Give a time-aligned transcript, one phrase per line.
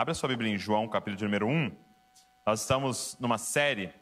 [0.00, 1.76] Abra sua Bíblia em João, capítulo número 1.
[2.46, 3.92] Nós estamos numa série,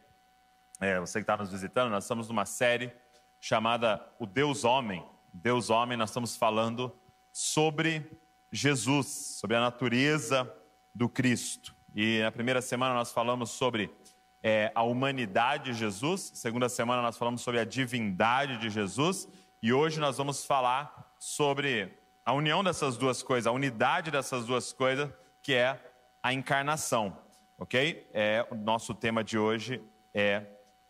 [0.78, 2.92] é, você que está nos visitando, nós estamos numa série
[3.40, 5.04] chamada O Deus Homem.
[5.32, 6.96] Deus Homem, nós estamos falando
[7.32, 8.16] sobre
[8.52, 9.08] Jesus,
[9.40, 10.48] sobre a natureza
[10.94, 11.74] do Cristo.
[11.92, 13.92] E na primeira semana nós falamos sobre
[14.40, 19.26] é, a humanidade de Jesus, segunda semana nós falamos sobre a divindade de Jesus,
[19.60, 21.92] e hoje nós vamos falar sobre
[22.24, 25.10] a união dessas duas coisas, a unidade dessas duas coisas,
[25.42, 25.87] que é
[26.22, 27.16] a encarnação,
[27.56, 28.08] ok?
[28.12, 29.82] É, o nosso tema de hoje
[30.12, 30.44] é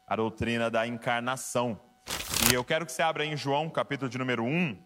[0.07, 1.79] a doutrina da encarnação.
[2.51, 4.83] E eu quero que você abra em João, capítulo de número 1,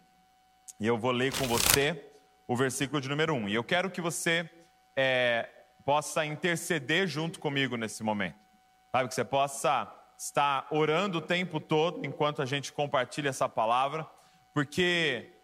[0.81, 2.13] e eu vou ler com você
[2.47, 3.49] o versículo de número 1.
[3.49, 4.51] E eu quero que você
[4.97, 5.49] é,
[5.85, 8.39] possa interceder junto comigo nesse momento.
[8.91, 14.07] Sabe, que você possa estar orando o tempo todo enquanto a gente compartilha essa palavra,
[14.53, 15.41] porque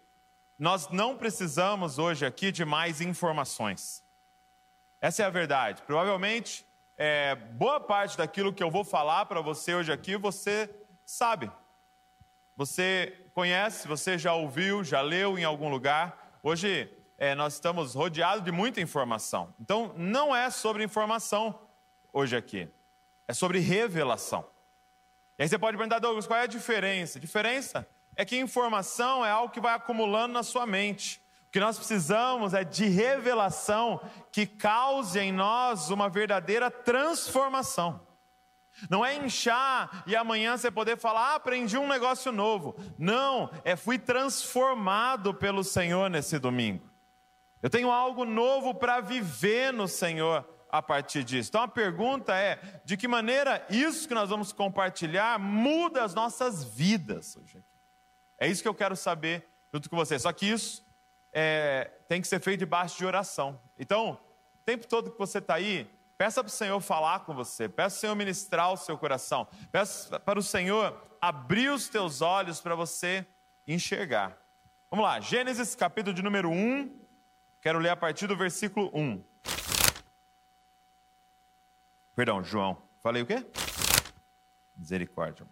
[0.57, 4.03] nós não precisamos hoje aqui de mais informações.
[5.01, 5.81] Essa é a verdade.
[5.83, 6.65] Provavelmente,
[6.97, 10.69] é, boa parte daquilo que eu vou falar para você hoje aqui, você
[11.05, 11.49] sabe.
[12.57, 16.39] Você conhece, você já ouviu, já leu em algum lugar.
[16.43, 19.53] Hoje é, nós estamos rodeados de muita informação.
[19.59, 21.57] Então, não é sobre informação
[22.11, 22.67] hoje aqui,
[23.27, 24.45] é sobre revelação.
[25.37, 27.17] E aí você pode perguntar, Douglas, qual é a diferença?
[27.17, 27.87] A diferença
[28.17, 31.21] é que informação é algo que vai acumulando na sua mente.
[31.49, 33.99] O que nós precisamos é de revelação
[34.31, 38.07] que cause em nós uma verdadeira transformação.
[38.87, 42.75] Não é inchar e amanhã você poder falar, ah, aprendi um negócio novo.
[42.99, 46.87] Não, é fui transformado pelo Senhor nesse domingo.
[47.63, 51.49] Eu tenho algo novo para viver no Senhor a partir disso.
[51.49, 56.63] Então a pergunta é: de que maneira isso que nós vamos compartilhar muda as nossas
[56.63, 57.63] vidas hoje?
[58.39, 60.19] É isso que eu quero saber junto com você.
[60.19, 60.87] Só que isso
[61.31, 63.59] é, tem que ser feito debaixo de oração.
[63.77, 64.19] Então,
[64.55, 67.95] o tempo todo que você está aí, peça para o Senhor falar com você, peça
[67.95, 72.61] para o Senhor ministrar o seu coração, peça para o Senhor abrir os teus olhos
[72.61, 73.25] para você
[73.67, 74.37] enxergar.
[74.89, 76.99] Vamos lá, Gênesis capítulo de número 1,
[77.61, 79.23] quero ler a partir do versículo 1.
[82.15, 82.81] Perdão, João.
[83.01, 83.45] Falei o quê?
[84.75, 85.47] Misericórdia.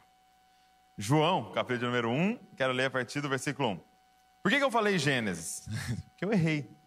[0.97, 3.79] João, capítulo número 1, quero ler a partir do versículo 1.
[4.41, 5.67] Por que, que eu falei Gênesis?
[6.09, 6.77] Porque eu errei.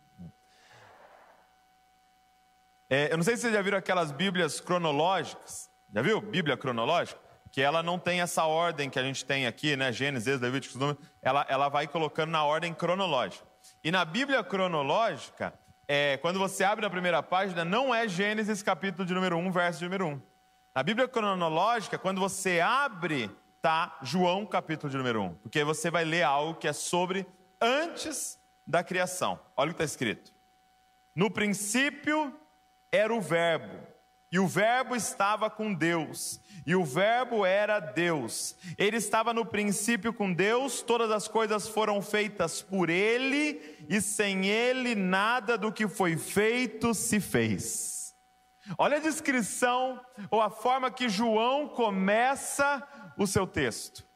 [2.88, 5.70] É, eu não sei se vocês já viram aquelas Bíblias cronológicas.
[5.92, 6.20] Já viu?
[6.20, 7.20] Bíblia cronológica?
[7.52, 9.92] Que ela não tem essa ordem que a gente tem aqui, né?
[9.92, 11.04] Gênesis, Levíticos, Números.
[11.22, 13.46] Ela, ela vai colocando na ordem cronológica.
[13.82, 15.54] E na Bíblia cronológica,
[15.86, 19.78] é, quando você abre a primeira página, não é Gênesis capítulo de número 1, verso
[19.80, 20.22] de número 1.
[20.74, 26.02] Na Bíblia cronológica, quando você abre está João capítulo de número 1, porque você vai
[26.02, 27.26] ler algo que é sobre
[27.60, 29.38] antes da criação.
[29.56, 30.32] Olha o que está escrito.
[31.14, 32.34] No princípio
[32.92, 33.78] era o Verbo,
[34.32, 38.56] e o Verbo estava com Deus, e o Verbo era Deus.
[38.78, 44.46] Ele estava no princípio com Deus, todas as coisas foram feitas por Ele, e sem
[44.46, 48.14] Ele nada do que foi feito se fez.
[48.78, 50.00] Olha a descrição,
[50.30, 52.86] ou a forma que João começa
[53.18, 54.06] o seu texto.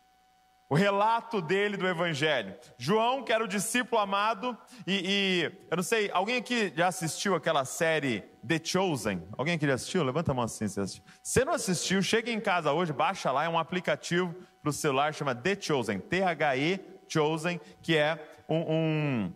[0.74, 2.52] O relato dele do Evangelho.
[2.76, 7.36] João, que era o discípulo amado, e, e, eu não sei, alguém aqui já assistiu
[7.36, 9.22] aquela série The Chosen?
[9.38, 10.02] Alguém aqui já assistiu?
[10.02, 11.04] Levanta a mão assim se assistiu.
[11.22, 15.14] Se não assistiu, chega em casa hoje, baixa lá, é um aplicativo para o celular,
[15.14, 18.18] chama The Chosen, T-H-E Chosen, que é
[18.48, 19.32] um, um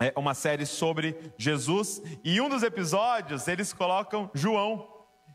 [0.00, 2.00] é uma série sobre Jesus.
[2.24, 4.90] E um dos episódios, eles colocam João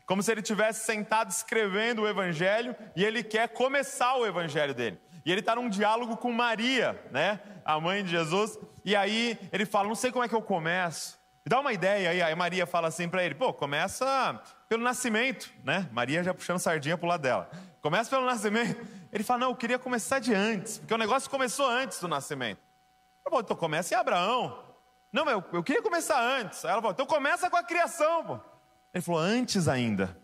[0.08, 4.98] como se ele tivesse sentado escrevendo o evangelho e ele quer começar o evangelho dele.
[5.24, 9.66] E ele está num diálogo com Maria, né, a mãe de Jesus, e aí ele
[9.66, 11.18] fala: Não sei como é que eu começo.
[11.44, 12.22] Me dá uma ideia aí.
[12.22, 15.88] Aí Maria fala assim para ele: Pô, começa pelo nascimento, né?
[15.92, 17.50] Maria já puxando sardinha pro lado dela.
[17.80, 18.86] Começa pelo nascimento.
[19.12, 22.60] Ele fala: Não, eu queria começar de antes, porque o negócio começou antes do nascimento.
[23.24, 24.64] Pô, então começa em Abraão.
[25.12, 26.64] Não, mas eu, eu queria começar antes.
[26.64, 28.40] Aí ela falou: Então começa com a criação, pô.
[28.92, 30.16] Ele falou: antes ainda.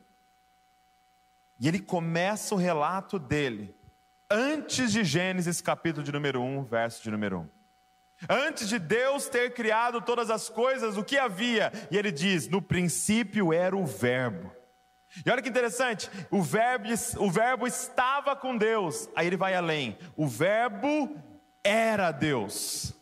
[1.59, 3.75] E ele começa o relato dele,
[4.35, 7.49] antes de Gênesis, capítulo de número 1, verso de número 1.
[8.29, 11.73] Antes de Deus ter criado todas as coisas, o que havia?
[11.91, 14.53] E ele diz: no princípio era o Verbo.
[15.25, 16.89] E olha que interessante, o verbo,
[17.19, 19.09] o verbo estava com Deus.
[19.15, 21.17] Aí ele vai além: o Verbo
[21.63, 22.93] era Deus.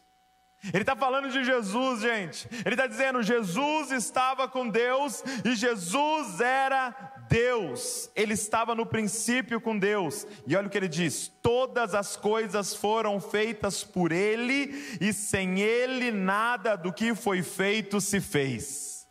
[0.72, 2.48] Ele está falando de Jesus, gente.
[2.64, 8.10] Ele está dizendo: Jesus estava com Deus e Jesus era Deus.
[8.14, 10.26] Ele estava no princípio com Deus.
[10.46, 14.66] E olha o que ele diz: todas as coisas foram feitas por Ele
[15.00, 19.08] e sem Ele nada do que foi feito se fez.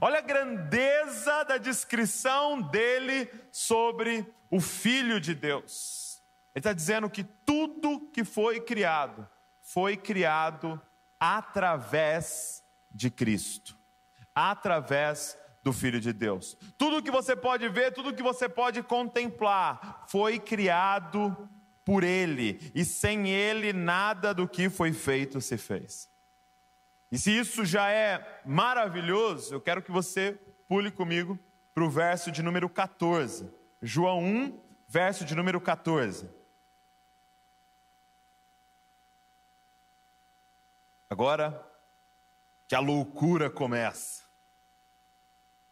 [0.00, 6.22] Olha a grandeza da descrição dele sobre o Filho de Deus.
[6.54, 9.28] Ele está dizendo que tudo que foi criado,
[9.60, 10.80] foi criado
[11.20, 13.78] através de Cristo,
[14.34, 16.56] através do Filho de Deus.
[16.78, 21.36] Tudo que você pode ver, tudo que você pode contemplar, foi criado
[21.84, 26.08] por Ele, e sem Ele nada do que foi feito se fez.
[27.10, 31.36] E se isso já é maravilhoso, eu quero que você pule comigo
[31.74, 33.50] para o verso de número 14.
[33.82, 36.30] João 1, verso de número 14.
[41.10, 41.60] Agora
[42.68, 44.25] que a loucura começa.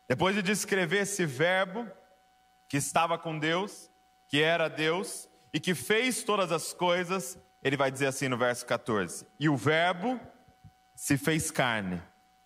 [0.09, 1.89] Depois de descrever esse verbo
[2.69, 3.91] que estava com Deus,
[4.29, 8.67] que era Deus e que fez todas as coisas, ele vai dizer assim no verso
[8.67, 10.21] 14: E o verbo
[10.95, 12.03] se fez carne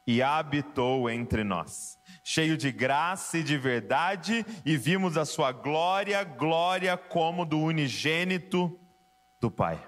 [0.06, 6.24] e habitou entre nós, cheio de graça e de verdade, e vimos a sua glória,
[6.24, 8.80] glória como do unigênito
[9.38, 9.78] do Pai.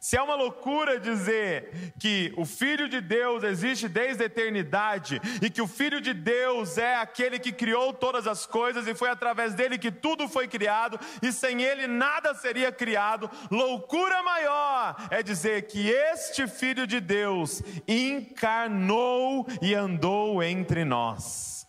[0.00, 5.50] Se é uma loucura dizer que o Filho de Deus existe desde a eternidade e
[5.50, 9.54] que o Filho de Deus é aquele que criou todas as coisas e foi através
[9.54, 15.66] dele que tudo foi criado e sem ele nada seria criado, loucura maior é dizer
[15.66, 21.66] que este Filho de Deus encarnou e andou entre nós.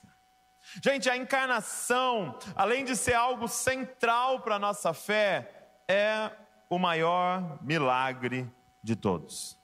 [0.84, 5.50] Gente, a encarnação, além de ser algo central para a nossa fé,
[5.88, 6.30] é
[6.76, 8.52] o maior milagre
[8.84, 9.58] de todos.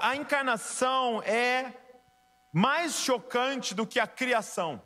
[0.00, 1.72] A encarnação é
[2.52, 4.82] mais chocante do que a criação.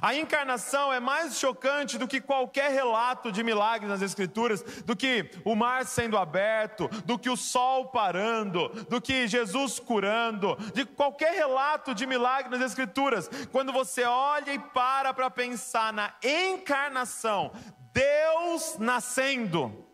[0.00, 5.30] A encarnação é mais chocante do que qualquer relato de milagres nas Escrituras, do que
[5.44, 11.34] o mar sendo aberto, do que o sol parando, do que Jesus curando, de qualquer
[11.34, 13.28] relato de milagre nas Escrituras.
[13.50, 17.52] Quando você olha e para para pensar na encarnação,
[17.92, 19.86] Deus nascendo.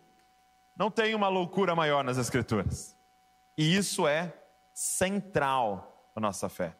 [0.76, 2.96] Não tem uma loucura maior nas Escrituras.
[3.56, 4.32] E isso é
[4.72, 6.76] central para a nossa fé.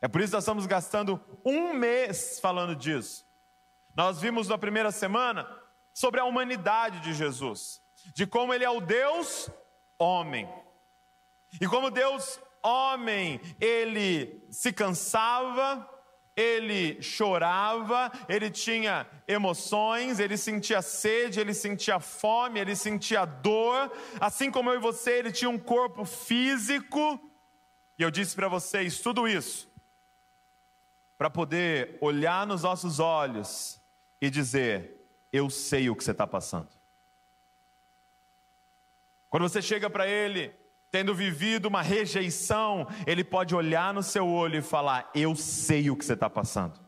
[0.00, 3.24] É por isso que nós estamos gastando um mês falando disso.
[3.94, 5.48] Nós vimos na primeira semana
[5.94, 7.80] sobre a humanidade de Jesus,
[8.14, 9.48] de como ele é o Deus
[9.98, 10.48] homem.
[11.60, 15.88] E como Deus homem, ele se cansava,
[16.36, 23.90] ele chorava, ele tinha emoções, ele sentia sede, ele sentia fome, ele sentia dor,
[24.20, 27.18] assim como eu e você, ele tinha um corpo físico.
[27.98, 29.74] E eu disse para vocês tudo isso
[31.16, 33.80] para poder olhar nos nossos olhos
[34.20, 36.68] e dizer: Eu sei o que você está passando.
[39.30, 40.54] Quando você chega para ele,
[40.90, 45.96] tendo vivido uma rejeição, ele pode olhar no seu olho e falar: Eu sei o
[45.96, 46.85] que você está passando.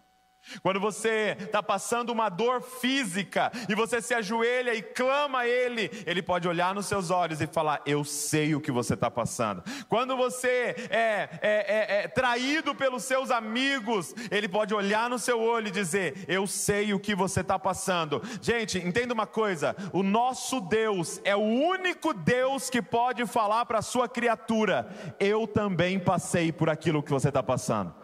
[0.63, 5.91] Quando você está passando uma dor física e você se ajoelha e clama a Ele,
[6.07, 9.63] Ele pode olhar nos seus olhos e falar: Eu sei o que você está passando.
[9.89, 15.41] Quando você é, é, é, é, traído pelos seus amigos, Ele pode olhar no seu
[15.41, 18.23] olho e dizer: Eu sei o que você está passando.
[18.41, 23.79] Gente, entenda uma coisa: o nosso Deus é o único Deus que pode falar para
[23.79, 27.95] a sua criatura: Eu também passei por aquilo que você está passando.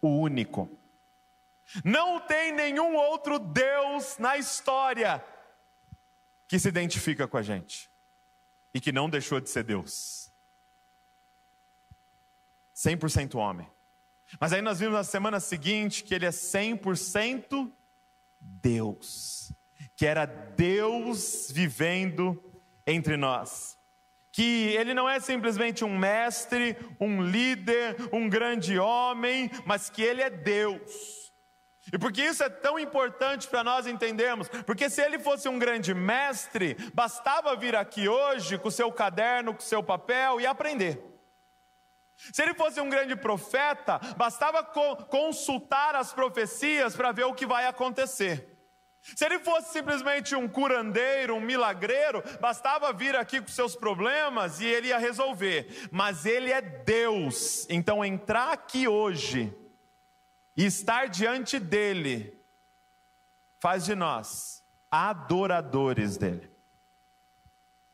[0.00, 0.77] O único.
[1.84, 5.24] Não tem nenhum outro Deus na história
[6.46, 7.90] que se identifica com a gente
[8.72, 10.32] e que não deixou de ser Deus.
[12.74, 13.68] 100% homem.
[14.40, 17.70] Mas aí nós vimos na semana seguinte que ele é 100%
[18.40, 19.52] Deus,
[19.96, 22.42] que era Deus vivendo
[22.86, 23.76] entre nós.
[24.30, 30.22] Que ele não é simplesmente um mestre, um líder, um grande homem, mas que ele
[30.22, 31.17] é Deus
[31.92, 34.48] e por que isso é tão importante para nós entendermos?
[34.66, 39.54] Porque se ele fosse um grande mestre, bastava vir aqui hoje com o seu caderno,
[39.54, 41.02] com o seu papel e aprender.
[42.32, 47.46] Se ele fosse um grande profeta, bastava co consultar as profecias para ver o que
[47.46, 48.56] vai acontecer.
[49.00, 54.66] Se ele fosse simplesmente um curandeiro, um milagreiro, bastava vir aqui com seus problemas e
[54.66, 55.88] ele ia resolver.
[55.90, 59.54] Mas ele é Deus, então entrar aqui hoje
[60.58, 62.36] e estar diante dele
[63.60, 66.50] faz de nós adoradores dele.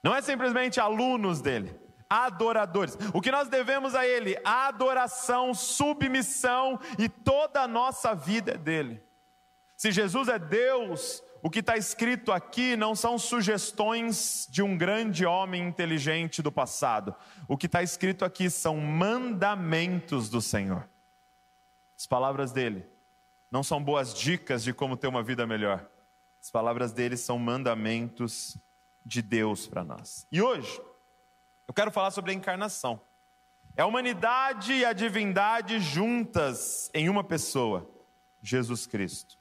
[0.02, 1.78] Não é simplesmente alunos dele,
[2.08, 2.96] adoradores.
[3.12, 4.38] O que nós devemos a ele?
[4.42, 9.02] Adoração, submissão e toda a nossa vida é dele.
[9.76, 15.26] Se Jesus é Deus, o que está escrito aqui não são sugestões de um grande
[15.26, 17.14] homem inteligente do passado.
[17.46, 20.88] O que está escrito aqui são mandamentos do Senhor.
[22.04, 22.84] As palavras dele
[23.50, 25.88] não são boas dicas de como ter uma vida melhor.
[26.38, 28.58] As palavras dele são mandamentos
[29.02, 30.26] de Deus para nós.
[30.30, 30.82] E hoje,
[31.66, 33.00] eu quero falar sobre a encarnação.
[33.74, 37.90] É a humanidade e a divindade juntas em uma pessoa,
[38.42, 39.38] Jesus Cristo.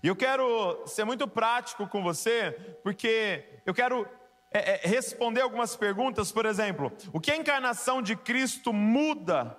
[0.00, 2.52] E eu quero ser muito prático com você,
[2.84, 4.06] porque eu quero
[4.52, 9.58] é, é, responder algumas perguntas, por exemplo, o que a encarnação de Cristo muda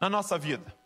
[0.00, 0.81] na nossa vida?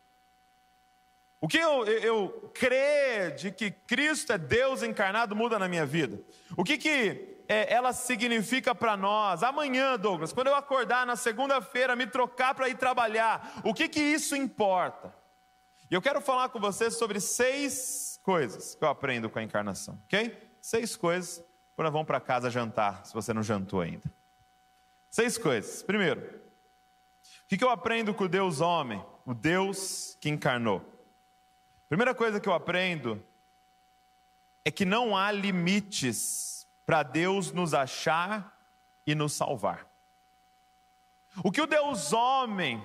[1.40, 6.21] O que eu, eu, crer de que Cristo é Deus encarnado muda na minha vida?
[6.57, 9.43] O que, que é, ela significa para nós?
[9.43, 14.00] Amanhã, Douglas, quando eu acordar na segunda-feira, me trocar para ir trabalhar, o que, que
[14.00, 15.14] isso importa?
[15.90, 20.00] E eu quero falar com você sobre seis coisas que eu aprendo com a encarnação,
[20.07, 20.37] ok?
[20.61, 21.45] Seis coisas
[21.76, 24.11] quando vamos para casa jantar, se você não jantou ainda.
[25.11, 25.83] Seis coisas.
[25.83, 30.96] Primeiro, o que, que eu aprendo com o Deus homem, o Deus que encarnou?
[31.88, 33.23] Primeira coisa que eu aprendo
[34.64, 38.59] é que não há limites para Deus nos achar
[39.07, 39.87] e nos salvar.
[41.45, 42.83] O que o Deus homem,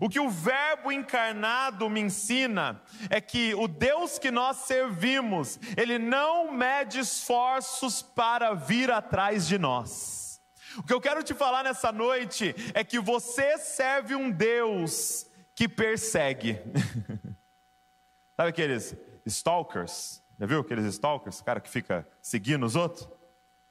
[0.00, 5.96] o que o Verbo encarnado me ensina é que o Deus que nós servimos, ele
[5.96, 10.42] não mede esforços para vir atrás de nós.
[10.78, 15.68] O que eu quero te falar nessa noite é que você serve um Deus que
[15.68, 16.58] persegue.
[18.40, 20.22] Sabe aqueles stalkers?
[20.38, 21.42] Já viu aqueles stalkers?
[21.42, 23.06] Cara que fica seguindo os outros?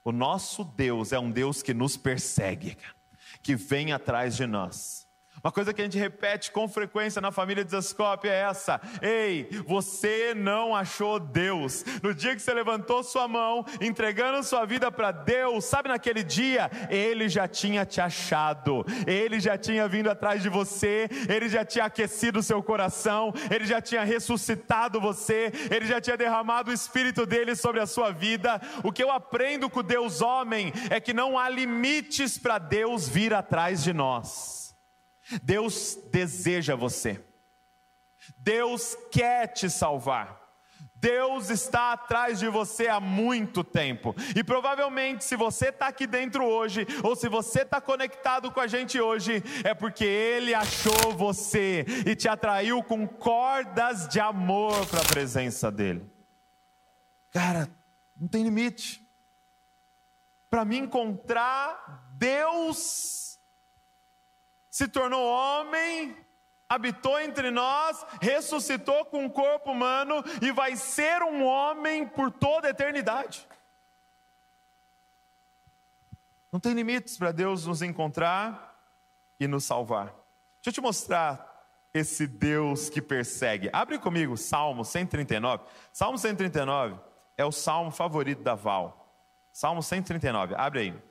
[0.03, 2.77] O nosso Deus é um Deus que nos persegue,
[3.41, 5.07] que vem atrás de nós.
[5.43, 9.49] Uma coisa que a gente repete com frequência na família de Zascope é essa: Ei,
[9.65, 11.85] você não achou Deus.
[12.03, 16.69] No dia que você levantou sua mão, entregando sua vida para Deus, sabe naquele dia,
[16.89, 21.85] Ele já tinha te achado, Ele já tinha vindo atrás de você, Ele já tinha
[21.85, 27.25] aquecido o seu coração, Ele já tinha ressuscitado você, Ele já tinha derramado o Espírito
[27.25, 28.59] dele sobre a sua vida.
[28.83, 33.33] O que eu aprendo com Deus homem é que não há limites para Deus vir
[33.33, 34.58] atrás de nós.
[35.43, 37.23] Deus deseja você.
[38.37, 40.39] Deus quer te salvar.
[40.95, 44.13] Deus está atrás de você há muito tempo.
[44.35, 48.67] E provavelmente, se você está aqui dentro hoje, ou se você está conectado com a
[48.67, 55.01] gente hoje, é porque Ele achou você e te atraiu com cordas de amor para
[55.01, 56.09] a presença dEle.
[57.31, 57.69] Cara,
[58.19, 59.01] não tem limite.
[60.49, 63.28] Para me encontrar Deus
[64.79, 66.15] se tornou homem,
[66.69, 72.67] habitou entre nós, ressuscitou com um corpo humano e vai ser um homem por toda
[72.67, 73.45] a eternidade.
[76.49, 78.81] Não tem limites para Deus nos encontrar
[79.37, 80.15] e nos salvar.
[80.61, 81.45] Deixa eu te mostrar
[81.93, 83.69] esse Deus que persegue.
[83.73, 85.65] Abre comigo Salmo 139.
[85.91, 86.97] Salmo 139
[87.35, 89.13] é o salmo favorito da Val.
[89.51, 91.03] Salmo 139, abre aí.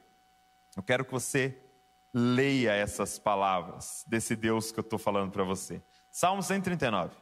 [0.74, 1.67] Eu quero que você
[2.12, 5.82] leia essas palavras desse Deus que eu estou falando para você.
[6.10, 7.14] Salmo 139,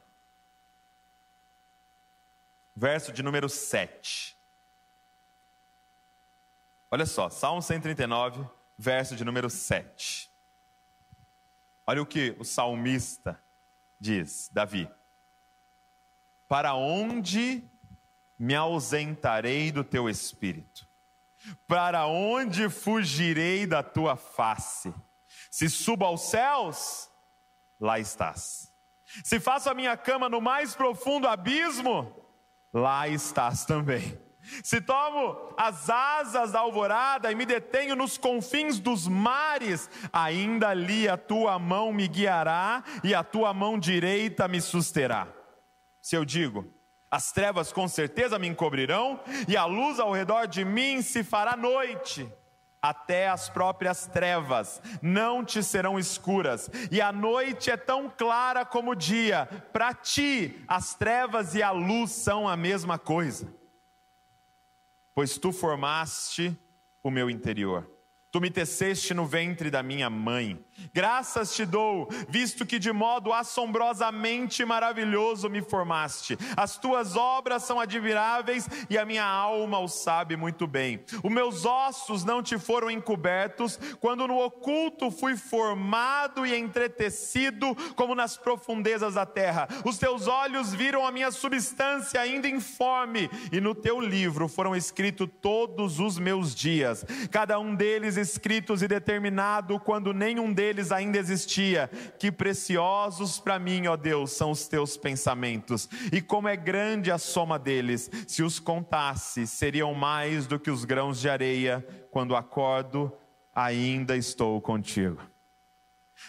[2.75, 4.37] verso de número 7.
[6.90, 8.47] Olha só, Salmo 139,
[8.78, 10.31] verso de número 7.
[11.87, 13.40] Olha o que o salmista
[13.99, 14.88] diz, Davi:
[16.49, 17.69] Para onde
[18.38, 20.86] me ausentarei do teu espírito?
[21.67, 24.93] Para onde fugirei da tua face?
[25.50, 27.11] Se subo aos céus,
[27.81, 28.73] lá estás.
[29.25, 32.25] Se faço a minha cama no mais profundo abismo,
[32.73, 34.21] lá estás também.
[34.62, 41.09] Se tomo as asas da alvorada e me detenho nos confins dos mares, ainda ali
[41.09, 45.26] a tua mão me guiará e a tua mão direita me susterá.
[46.00, 46.73] Se eu digo,
[47.11, 51.57] as trevas com certeza me encobrirão, e a luz ao redor de mim se fará
[51.57, 52.31] noite.
[52.83, 58.93] Até as próprias trevas não te serão escuras, e a noite é tão clara como
[58.93, 59.47] o dia.
[59.73, 63.53] Para ti, as trevas e a luz são a mesma coisa.
[65.15, 66.57] Pois tu formaste
[67.03, 67.96] o meu interior
[68.37, 70.62] Tu me teceste no ventre da minha mãe.
[70.93, 76.37] Graças te dou, visto que de modo assombrosamente maravilhoso me formaste.
[76.55, 81.02] As tuas obras são admiráveis e a minha alma o sabe muito bem.
[81.25, 88.14] Os meus ossos não te foram encobertos, quando no oculto fui formado e entretecido, como
[88.14, 89.66] nas profundezas da terra.
[89.83, 95.26] Os teus olhos viram a minha substância ainda informe, e no teu livro foram escritos
[95.40, 101.88] todos os meus dias, cada um deles escritos e determinado quando nenhum deles ainda existia.
[102.18, 107.18] Que preciosos para mim, ó Deus, são os teus pensamentos, e como é grande a
[107.18, 108.11] soma deles.
[108.26, 111.87] Se os contasse, seriam mais do que os grãos de areia.
[112.11, 113.12] Quando acordo,
[113.54, 115.21] ainda estou contigo.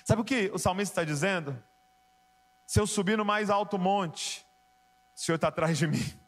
[0.03, 1.57] Sabe o que o salmista está dizendo?
[2.65, 4.45] Se eu subir no mais alto monte,
[5.15, 6.26] o Senhor está atrás de mim.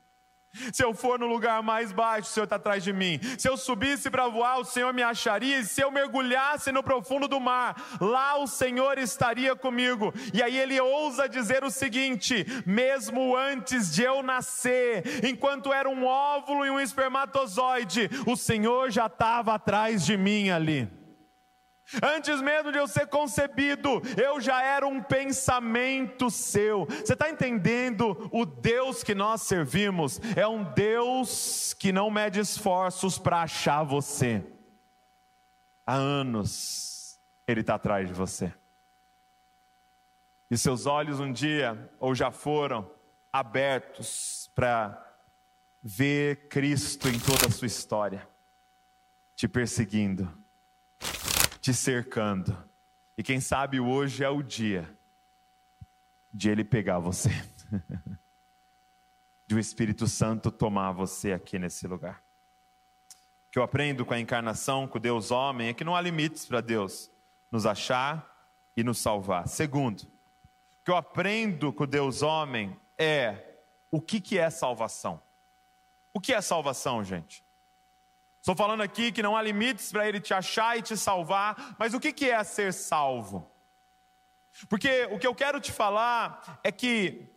[0.74, 3.20] Se eu for no lugar mais baixo, o Senhor está atrás de mim.
[3.38, 5.60] Se eu subisse para voar, o Senhor me acharia.
[5.60, 10.14] E se eu mergulhasse no profundo do mar, lá o Senhor estaria comigo.
[10.34, 16.06] E aí ele ousa dizer o seguinte: mesmo antes de eu nascer, enquanto era um
[16.06, 20.99] óvulo e um espermatozoide, o Senhor já estava atrás de mim ali.
[22.04, 26.86] Antes mesmo de eu ser concebido, eu já era um pensamento seu.
[26.86, 28.30] Você está entendendo?
[28.32, 34.44] O Deus que nós servimos é um Deus que não mede esforços para achar você.
[35.86, 38.54] Há anos Ele está atrás de você.
[40.52, 42.90] E seus olhos um dia, ou já foram,
[43.32, 45.06] abertos para
[45.82, 48.28] ver Cristo em toda a sua história,
[49.36, 50.39] te perseguindo
[51.70, 52.58] te cercando.
[53.16, 54.90] E quem sabe hoje é o dia
[56.34, 57.30] de Ele pegar você,
[59.46, 62.24] de o Espírito Santo tomar você aqui nesse lugar.
[63.48, 66.44] O que eu aprendo com a encarnação, com Deus homem, é que não há limites
[66.44, 67.12] para Deus
[67.52, 69.48] nos achar e nos salvar.
[69.48, 73.60] Segundo, o que eu aprendo com Deus homem é
[73.92, 75.22] o que, que é salvação.
[76.12, 77.44] O que é salvação, gente?
[78.40, 81.94] Estou falando aqui que não há limites para ele te achar e te salvar, mas
[81.94, 83.52] o que é ser salvo?
[84.68, 87.30] Porque o que eu quero te falar é que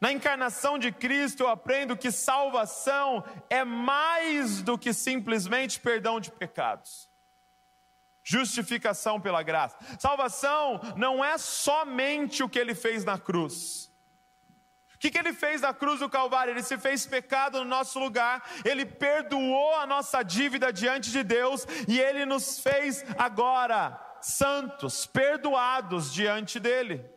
[0.00, 6.30] na encarnação de Cristo eu aprendo que salvação é mais do que simplesmente perdão de
[6.30, 7.10] pecados.
[8.22, 9.76] Justificação pela graça.
[9.98, 13.90] Salvação não é somente o que ele fez na cruz.
[15.06, 16.50] Que, que ele fez na cruz do Calvário?
[16.50, 21.64] Ele se fez pecado no nosso lugar, ele perdoou a nossa dívida diante de Deus
[21.86, 27.08] e ele nos fez agora santos, perdoados diante dele.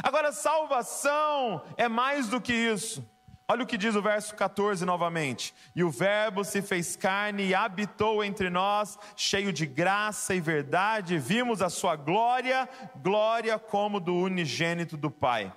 [0.00, 3.04] Agora, salvação é mais do que isso.
[3.48, 5.52] Olha o que diz o verso 14 novamente.
[5.74, 11.18] E o Verbo se fez carne e habitou entre nós, cheio de graça e verdade,
[11.18, 15.52] vimos a sua glória, glória como do unigênito do Pai.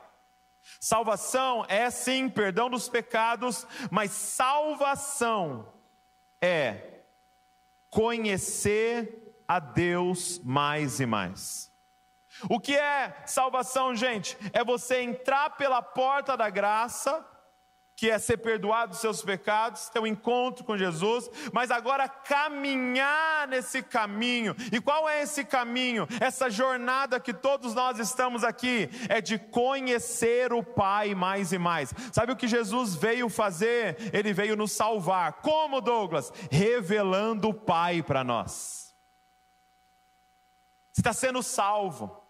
[0.80, 5.74] Salvação é sim perdão dos pecados, mas salvação
[6.42, 7.02] é
[7.90, 11.72] conhecer a Deus mais e mais.
[12.50, 14.38] O que é salvação, gente?
[14.52, 17.26] É você entrar pela porta da graça
[17.96, 23.48] que é ser perdoado dos seus pecados, ter um encontro com Jesus, mas agora caminhar
[23.48, 24.56] nesse caminho.
[24.72, 26.08] E qual é esse caminho?
[26.20, 31.94] Essa jornada que todos nós estamos aqui é de conhecer o Pai mais e mais.
[32.12, 33.98] Sabe o que Jesus veio fazer?
[34.14, 35.34] Ele veio nos salvar.
[35.34, 36.32] Como, Douglas?
[36.52, 38.94] Revelando o Pai para nós.
[40.92, 42.23] Você está sendo salvo.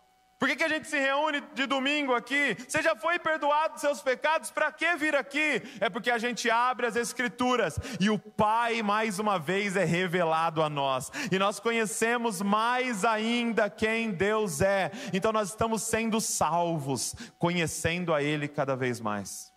[0.43, 2.57] Por que, que a gente se reúne de domingo aqui?
[2.67, 4.51] Você já foi perdoado dos seus pecados?
[4.51, 5.61] Para que vir aqui?
[5.79, 10.61] É porque a gente abre as Escrituras e o Pai, mais uma vez, é revelado
[10.61, 11.09] a nós.
[11.31, 14.91] E nós conhecemos mais ainda quem Deus é.
[15.13, 19.53] Então nós estamos sendo salvos, conhecendo a Ele cada vez mais.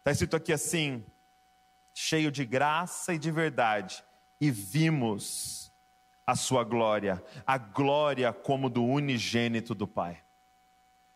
[0.00, 1.02] Está escrito aqui assim:
[1.94, 4.04] cheio de graça e de verdade,
[4.38, 5.59] e vimos
[6.30, 10.22] a sua glória, a glória como do unigênito do Pai.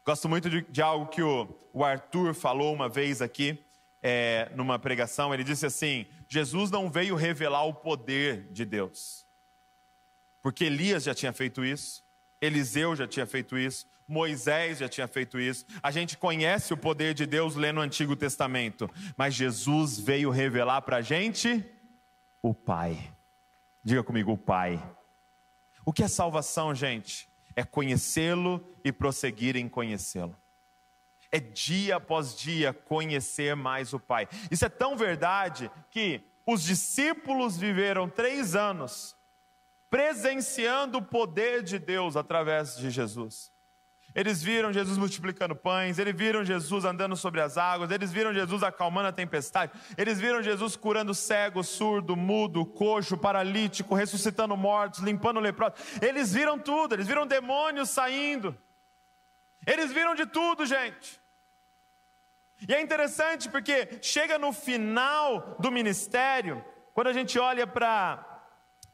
[0.05, 3.65] Gosto muito de, de algo que o, o, Arthur falou uma vez aqui,
[4.03, 5.33] é, numa pregação.
[5.33, 9.25] Ele disse assim: Jesus não veio revelar o poder de Deus,
[10.43, 12.03] porque Elias já tinha feito isso,
[12.41, 15.65] Eliseu já tinha feito isso, Moisés já tinha feito isso.
[15.81, 20.83] A gente conhece o poder de Deus lendo o Antigo Testamento, mas Jesus veio revelar
[20.83, 21.65] para a gente
[22.43, 23.15] o Pai.
[23.85, 24.83] Diga comigo, o Pai.
[25.85, 27.29] O que é salvação, gente?
[27.55, 30.37] É conhecê-lo e prosseguir em conhecê-lo.
[31.31, 34.29] É dia após dia conhecer mais o Pai.
[34.51, 39.17] Isso é tão verdade que os discípulos viveram três anos
[39.95, 43.54] presenciando o poder de Deus através de Jesus.
[44.15, 48.63] Eles viram Jesus multiplicando pães, eles viram Jesus andando sobre as águas, eles viram Jesus
[48.63, 55.41] acalmando a tempestade, eles viram Jesus curando cego, surdo, mudo, coxo, paralítico, ressuscitando mortos, limpando
[55.41, 55.81] leprosos.
[56.01, 58.57] Eles viram tudo, eles viram demônios saindo.
[59.67, 61.21] Eles viram de tudo, gente.
[62.69, 68.25] E é interessante porque chega no final do ministério, quando a gente olha para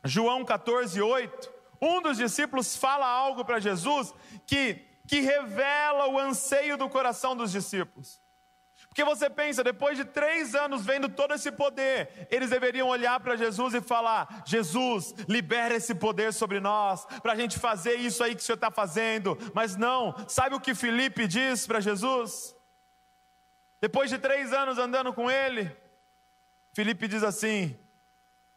[0.02, 4.14] João 14, 8, um dos discípulos fala algo para Jesus
[4.46, 8.22] que que revela o anseio do coração dos discípulos.
[8.88, 13.34] Porque você pensa, depois de três anos vendo todo esse poder, eles deveriam olhar para
[13.34, 18.36] Jesus e falar: Jesus, libera esse poder sobre nós, para a gente fazer isso aí
[18.36, 19.36] que o Senhor está fazendo.
[19.52, 22.54] Mas não, sabe o que Felipe diz para Jesus?
[23.80, 25.76] Depois de três anos andando com ele,
[26.72, 27.76] Felipe diz assim: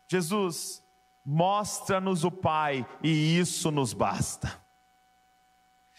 [0.08, 0.84] Jesus,
[1.26, 4.63] mostra-nos o Pai, e isso nos basta.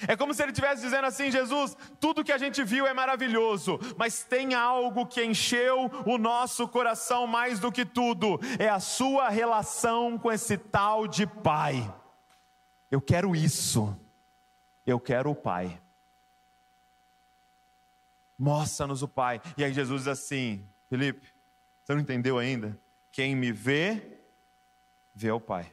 [0.08, 3.78] É como se ele estivesse dizendo assim: Jesus, tudo que a gente viu é maravilhoso,
[3.96, 9.28] mas tem algo que encheu o nosso coração mais do que tudo: é a sua
[9.28, 11.94] relação com esse tal de Pai.
[12.90, 13.96] Eu quero isso,
[14.84, 15.80] eu quero o Pai.
[18.36, 19.40] Mostra-nos o Pai.
[19.56, 21.32] E aí Jesus diz assim: Felipe,
[21.84, 22.76] você não entendeu ainda?
[23.12, 24.18] Quem me vê,
[25.14, 25.72] vê o Pai.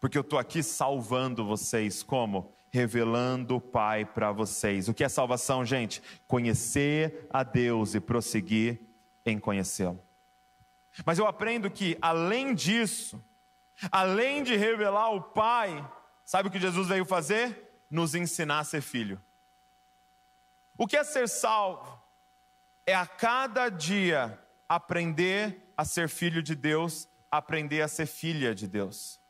[0.00, 2.55] Porque eu estou aqui salvando vocês, como?
[2.70, 4.88] Revelando o Pai para vocês.
[4.88, 6.02] O que é salvação, gente?
[6.26, 8.80] Conhecer a Deus e prosseguir
[9.24, 10.02] em conhecê-lo.
[11.04, 13.22] Mas eu aprendo que, além disso,
[13.90, 15.86] além de revelar o Pai,
[16.24, 17.84] sabe o que Jesus veio fazer?
[17.90, 19.20] Nos ensinar a ser filho.
[20.76, 22.00] O que é ser salvo?
[22.86, 28.66] É a cada dia aprender a ser filho de Deus, aprender a ser filha de
[28.66, 29.20] Deus.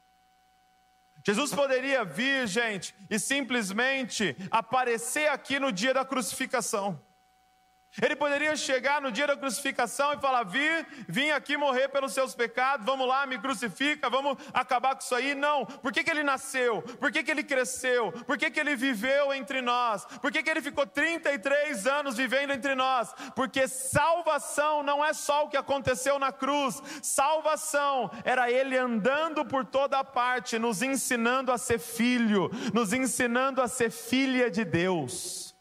[1.27, 7.03] Jesus poderia vir, gente, e simplesmente aparecer aqui no dia da crucificação.
[8.03, 12.35] Ele poderia chegar no dia da crucificação e falar: Vir, vim aqui morrer pelos seus
[12.35, 15.35] pecados, vamos lá, me crucifica, vamos acabar com isso aí.
[15.35, 16.83] Não, por que, que ele nasceu?
[16.83, 18.13] Por que, que ele cresceu?
[18.13, 20.05] Por que, que ele viveu entre nós?
[20.21, 23.15] Por que, que ele ficou 33 anos vivendo entre nós?
[23.35, 29.65] Porque salvação não é só o que aconteceu na cruz, salvação era ele andando por
[29.65, 35.56] toda parte, nos ensinando a ser filho, nos ensinando a ser filha de Deus.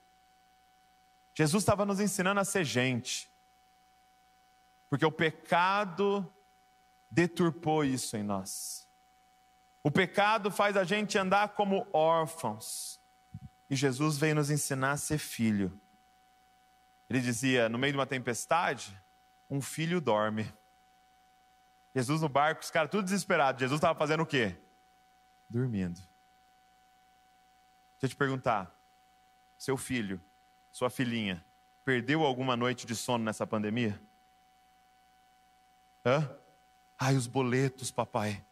[1.36, 3.30] Jesus estava nos ensinando a ser gente,
[4.90, 6.34] porque o pecado
[7.12, 8.88] deturpou isso em nós.
[9.84, 13.02] O pecado faz a gente andar como órfãos,
[13.70, 15.78] e Jesus veio nos ensinar a ser filho.
[17.10, 18.98] Ele dizia: no meio de uma tempestade,
[19.50, 20.52] um filho dorme.
[21.94, 23.60] Jesus no barco, os caras tudo desesperados.
[23.60, 24.56] Jesus estava fazendo o quê?
[25.50, 26.00] Dormindo.
[27.94, 28.74] Deixa eu te perguntar:
[29.58, 30.22] seu filho
[30.76, 31.42] sua filhinha,
[31.86, 33.98] perdeu alguma noite de sono nessa pandemia?
[36.06, 36.30] Hã?
[37.00, 38.44] Ai, os boletos, papai.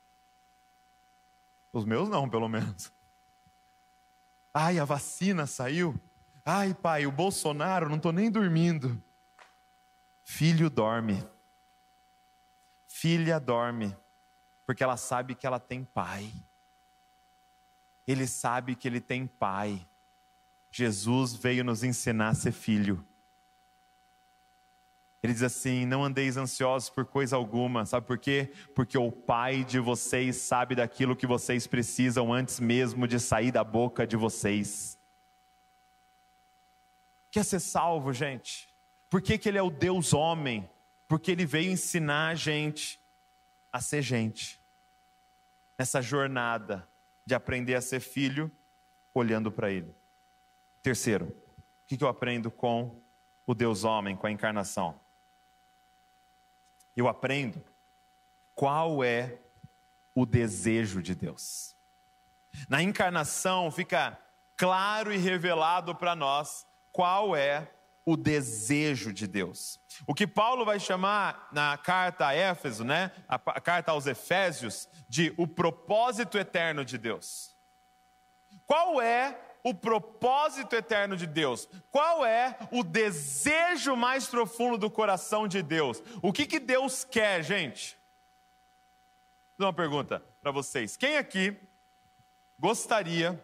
[1.74, 2.94] Os meus não, pelo menos.
[4.54, 6.00] Ai, a vacina saiu.
[6.46, 9.04] Ai, pai, o Bolsonaro, não estou nem dormindo.
[10.24, 11.28] Filho dorme.
[12.88, 13.94] Filha dorme,
[14.66, 16.32] porque ela sabe que ela tem pai.
[18.08, 19.86] Ele sabe que ele tem pai.
[20.76, 23.06] Jesus veio nos ensinar a ser filho.
[25.22, 28.52] Ele diz assim: Não andeis ansiosos por coisa alguma, sabe por quê?
[28.74, 33.64] Porque o Pai de vocês sabe daquilo que vocês precisam antes mesmo de sair da
[33.64, 35.00] boca de vocês.
[37.30, 38.68] Quer ser salvo, gente?
[39.12, 40.68] Por que, que Ele é o Deus homem?
[41.08, 43.00] Porque Ele veio ensinar a gente
[43.72, 44.60] a ser gente.
[45.78, 46.88] Nessa jornada
[47.24, 48.52] de aprender a ser filho,
[49.14, 49.96] olhando para Ele.
[50.84, 53.02] Terceiro, o que eu aprendo com
[53.48, 55.00] o Deus homem, com a encarnação?
[56.94, 57.64] Eu aprendo
[58.54, 59.40] qual é
[60.14, 61.74] o desejo de Deus.
[62.68, 64.20] Na encarnação fica
[64.58, 67.72] claro e revelado para nós qual é
[68.06, 69.80] o desejo de Deus.
[70.06, 75.34] O que Paulo vai chamar na carta a Éfeso, né, a, carta aos Efésios, de
[75.38, 77.56] o propósito eterno de Deus.
[78.66, 81.70] Qual é o propósito eterno de Deus?
[81.90, 86.04] Qual é o desejo mais profundo do coração de Deus?
[86.22, 87.98] O que, que Deus quer, gente?
[89.58, 90.98] Uma pergunta para vocês.
[90.98, 91.58] Quem aqui
[92.60, 93.44] gostaria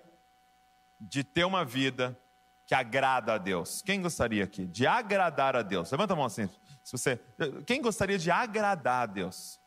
[1.00, 2.20] de ter uma vida
[2.66, 3.82] que agrada a Deus?
[3.82, 5.90] Quem gostaria aqui de agradar a Deus?
[5.90, 6.50] Levanta a mão assim.
[6.84, 7.20] Se você,
[7.66, 9.60] quem gostaria de agradar a Deus?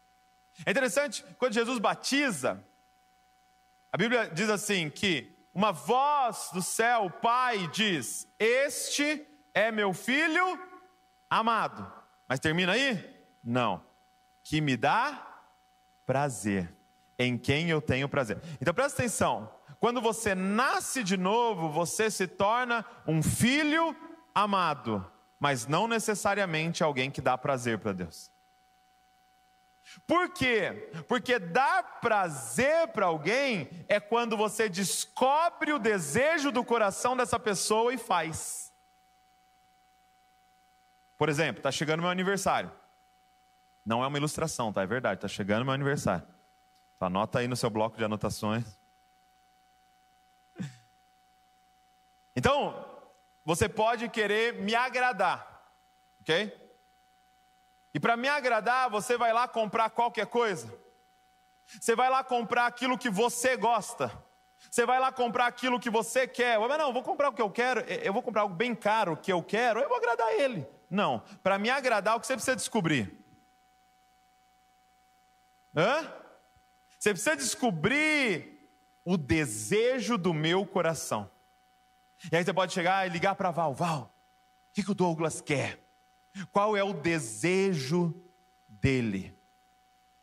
[0.67, 2.62] É interessante, quando Jesus batiza,
[3.91, 9.93] a Bíblia diz assim que uma voz do céu, o Pai diz: "Este é meu
[9.93, 10.59] filho
[11.29, 11.91] amado".
[12.29, 12.99] Mas termina aí?
[13.43, 13.83] Não.
[14.43, 15.33] Que me dá
[16.07, 16.75] prazer,
[17.19, 18.41] em quem eu tenho prazer.
[18.61, 19.53] Então presta atenção.
[19.79, 23.97] Quando você nasce de novo, você se torna um filho
[24.35, 25.05] amado,
[25.41, 28.31] mas não necessariamente alguém que dá prazer para Deus.
[30.07, 30.90] Por quê?
[31.07, 37.92] Porque dar prazer para alguém é quando você descobre o desejo do coração dessa pessoa
[37.92, 38.73] e faz.
[41.18, 42.73] Por exemplo, está chegando meu aniversário.
[43.85, 44.83] Não é uma ilustração, tá?
[44.83, 46.27] É verdade, está chegando meu aniversário.
[46.97, 48.64] Então, anota aí no seu bloco de anotações.
[52.35, 52.88] Então,
[53.45, 55.71] você pode querer me agradar,
[56.21, 56.62] ok?
[57.94, 60.72] E para me agradar, você vai lá comprar qualquer coisa.
[61.81, 64.11] Você vai lá comprar aquilo que você gosta.
[64.70, 66.59] Você vai lá comprar aquilo que você quer.
[66.59, 67.81] Mas não, vou comprar o que eu quero.
[67.81, 69.81] Eu vou comprar algo bem caro que eu quero.
[69.81, 70.66] Eu vou agradar ele.
[70.88, 71.22] Não.
[71.42, 73.18] Para me agradar, o que você precisa descobrir?
[75.76, 76.07] Hã?
[76.98, 78.52] Você precisa descobrir
[79.05, 81.31] o desejo do meu coração.
[82.31, 84.14] E aí você pode chegar e ligar para Val, Val,
[84.70, 85.82] o que, que o Douglas quer?
[86.51, 88.14] Qual é o desejo
[88.68, 89.37] dele?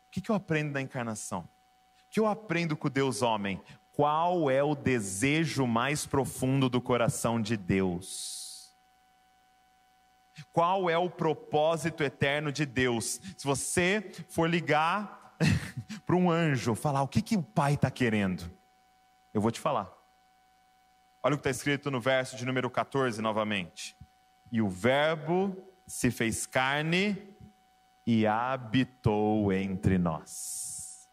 [0.06, 1.40] O que, eu aprendo na encarnação?
[1.40, 3.60] O que eu aprendo com Deus homem?
[3.92, 8.74] Qual é o desejo mais profundo do coração de Deus?
[10.52, 13.20] Qual é o propósito eterno de Deus?
[13.36, 15.36] Se você for ligar
[16.04, 18.50] para um anjo, falar o que, que o pai está querendo,
[19.32, 19.92] eu vou te falar.
[21.22, 23.96] Olha o que está escrito no verso de número 14 novamente.
[24.50, 25.56] E o Verbo
[25.90, 27.16] se fez carne
[28.06, 31.08] e habitou entre nós.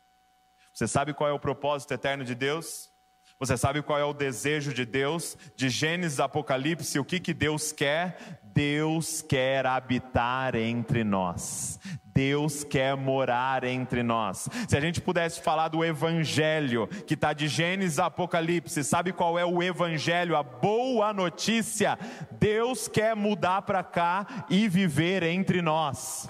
[0.72, 2.92] Você sabe qual é o propósito eterno de Deus?
[3.39, 5.38] Você sabe qual é o desejo de Deus?
[5.56, 8.41] De Gênesis Apocalipse, o que, que Deus quer?
[8.43, 11.80] Deus quer habitar entre nós.
[12.04, 14.50] Deus quer morar entre nós.
[14.67, 19.38] Se a gente pudesse falar do Evangelho, que está de Gênesis a Apocalipse, sabe qual
[19.38, 20.36] é o Evangelho?
[20.36, 21.95] A boa notícia:
[22.39, 26.28] Deus quer mudar para cá e viver entre nós.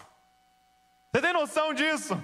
[1.13, 2.21] Você tem noção disso?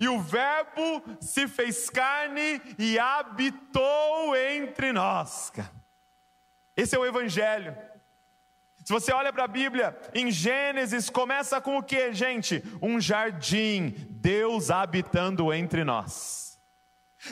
[0.00, 5.52] E o Verbo se fez carne e habitou entre nós.
[6.76, 7.76] Esse é o Evangelho.
[8.84, 12.62] Se você olha para a Bíblia, em Gênesis, começa com o que, gente?
[12.80, 16.47] Um jardim, Deus habitando entre nós.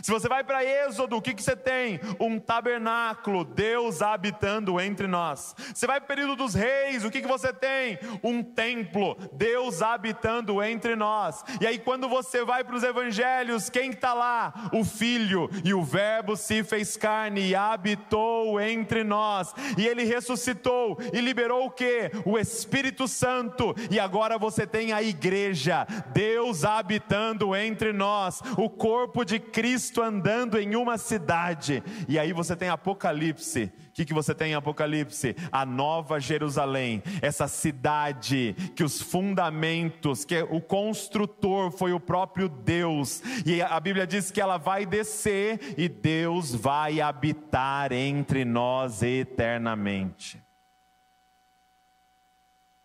[0.02, 2.00] Se você vai para Êxodo, o que, que você tem?
[2.20, 5.54] Um tabernáculo, Deus habitando entre nós.
[5.74, 7.98] Você vai para o período dos reis, o que, que você tem?
[8.22, 11.44] Um templo, Deus habitando entre nós.
[11.60, 14.70] E aí, quando você vai para os evangelhos, quem está lá?
[14.72, 19.54] O Filho, e o Verbo se fez carne e habitou entre nós.
[19.76, 22.10] E ele ressuscitou e liberou o que?
[22.24, 23.74] O Espírito Santo.
[23.90, 30.02] E agora você tem a igreja, Deus habitando entre nós, o corpo de Cristo Cristo
[30.02, 31.82] andando em uma cidade.
[32.08, 33.72] E aí você tem Apocalipse.
[33.88, 35.36] O que, que você tem em Apocalipse?
[35.52, 43.22] A nova Jerusalém, essa cidade que os fundamentos, que o construtor foi o próprio Deus.
[43.46, 50.42] E a Bíblia diz que ela vai descer e Deus vai habitar entre nós eternamente.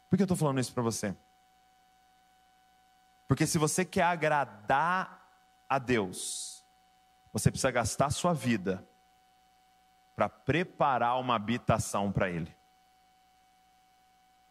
[0.07, 1.15] Por que eu estou falando isso para você?
[3.27, 5.25] Porque se você quer agradar
[5.67, 6.50] a Deus,
[7.31, 8.85] você precisa gastar sua vida
[10.15, 12.53] para preparar uma habitação para Ele.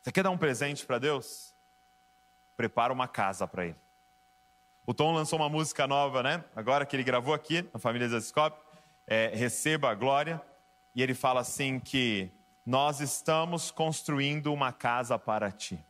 [0.03, 1.55] Você quer dar um presente para Deus?
[2.57, 3.77] Prepara uma casa para Ele.
[4.87, 6.43] O Tom lançou uma música nova, né?
[6.57, 8.61] Agora que ele gravou aqui na família Zescope,
[9.07, 10.41] é, Receba a Glória.
[10.95, 12.33] E ele fala assim que
[12.67, 15.85] nós estamos construindo uma casa para Ti.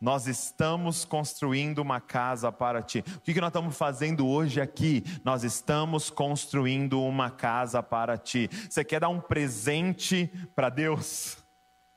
[0.00, 3.02] Nós estamos construindo uma casa para ti.
[3.16, 5.02] O que nós estamos fazendo hoje aqui?
[5.24, 8.50] Nós estamos construindo uma casa para ti.
[8.68, 11.38] Você quer dar um presente para Deus?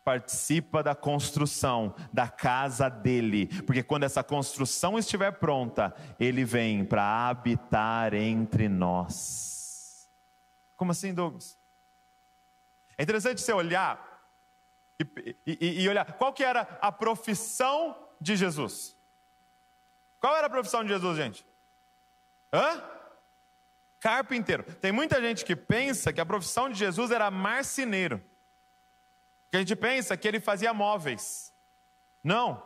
[0.06, 7.28] Participa da construção da casa dele, porque quando essa construção estiver pronta, ele vem para
[7.28, 10.08] habitar entre nós.
[10.78, 11.58] Como assim, Douglas?
[12.98, 14.17] É interessante você olhar
[15.00, 18.96] e, e, e olhar qual que era a profissão de Jesus.
[20.20, 21.46] Qual era a profissão de Jesus, gente?
[22.52, 22.82] Hã?
[24.00, 24.64] Carpinteiro.
[24.64, 28.22] Tem muita gente que pensa que a profissão de Jesus era marceneiro.
[29.52, 31.54] Que a gente pensa que ele fazia móveis.
[32.24, 32.62] Não.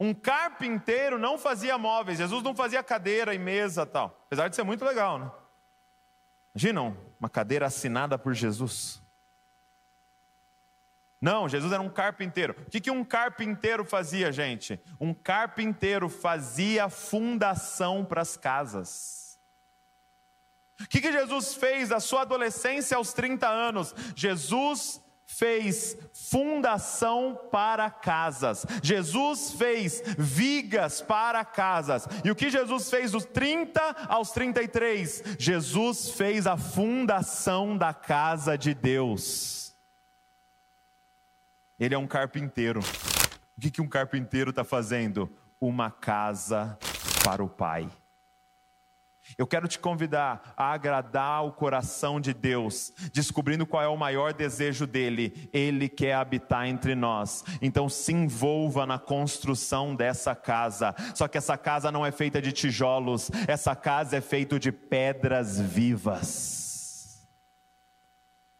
[0.00, 2.18] Um carpinteiro não fazia móveis.
[2.18, 4.18] Jesus não fazia cadeira e mesa tal.
[4.26, 5.30] Apesar de ser muito legal, né?
[6.54, 9.02] Imaginam uma cadeira assinada por Jesus.
[11.20, 12.54] Não, Jesus era um carpinteiro.
[12.66, 14.80] O que, que um carpinteiro fazia, gente?
[15.00, 19.38] Um carpinteiro fazia fundação para as casas.
[20.80, 23.94] O que, que Jesus fez da sua adolescência aos 30 anos?
[24.14, 28.64] Jesus fez fundação para casas.
[28.82, 32.08] Jesus fez vigas para casas.
[32.24, 35.22] E o que Jesus fez dos 30 aos 33?
[35.38, 39.67] Jesus fez a fundação da casa de Deus.
[41.78, 42.80] Ele é um carpinteiro.
[42.80, 45.30] O que, que um carpinteiro está fazendo?
[45.60, 46.78] Uma casa
[47.24, 47.88] para o Pai.
[49.36, 54.32] Eu quero te convidar a agradar o coração de Deus, descobrindo qual é o maior
[54.32, 55.50] desejo dele.
[55.52, 57.44] Ele quer habitar entre nós.
[57.60, 60.94] Então se envolva na construção dessa casa.
[61.14, 65.60] Só que essa casa não é feita de tijolos, essa casa é feita de pedras
[65.60, 66.67] vivas.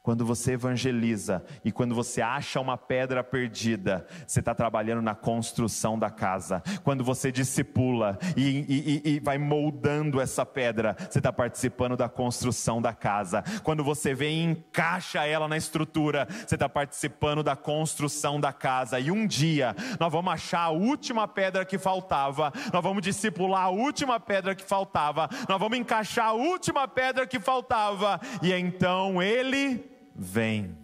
[0.09, 5.99] Quando você evangeliza e quando você acha uma pedra perdida, você está trabalhando na construção
[5.99, 6.63] da casa.
[6.83, 12.81] Quando você discipula e, e, e vai moldando essa pedra, você está participando da construção
[12.81, 13.45] da casa.
[13.63, 18.99] Quando você vem e encaixa ela na estrutura, você está participando da construção da casa.
[18.99, 23.69] E um dia nós vamos achar a última pedra que faltava, nós vamos discipular a
[23.69, 29.98] última pedra que faltava, nós vamos encaixar a última pedra que faltava, e então ele
[30.19, 30.77] vem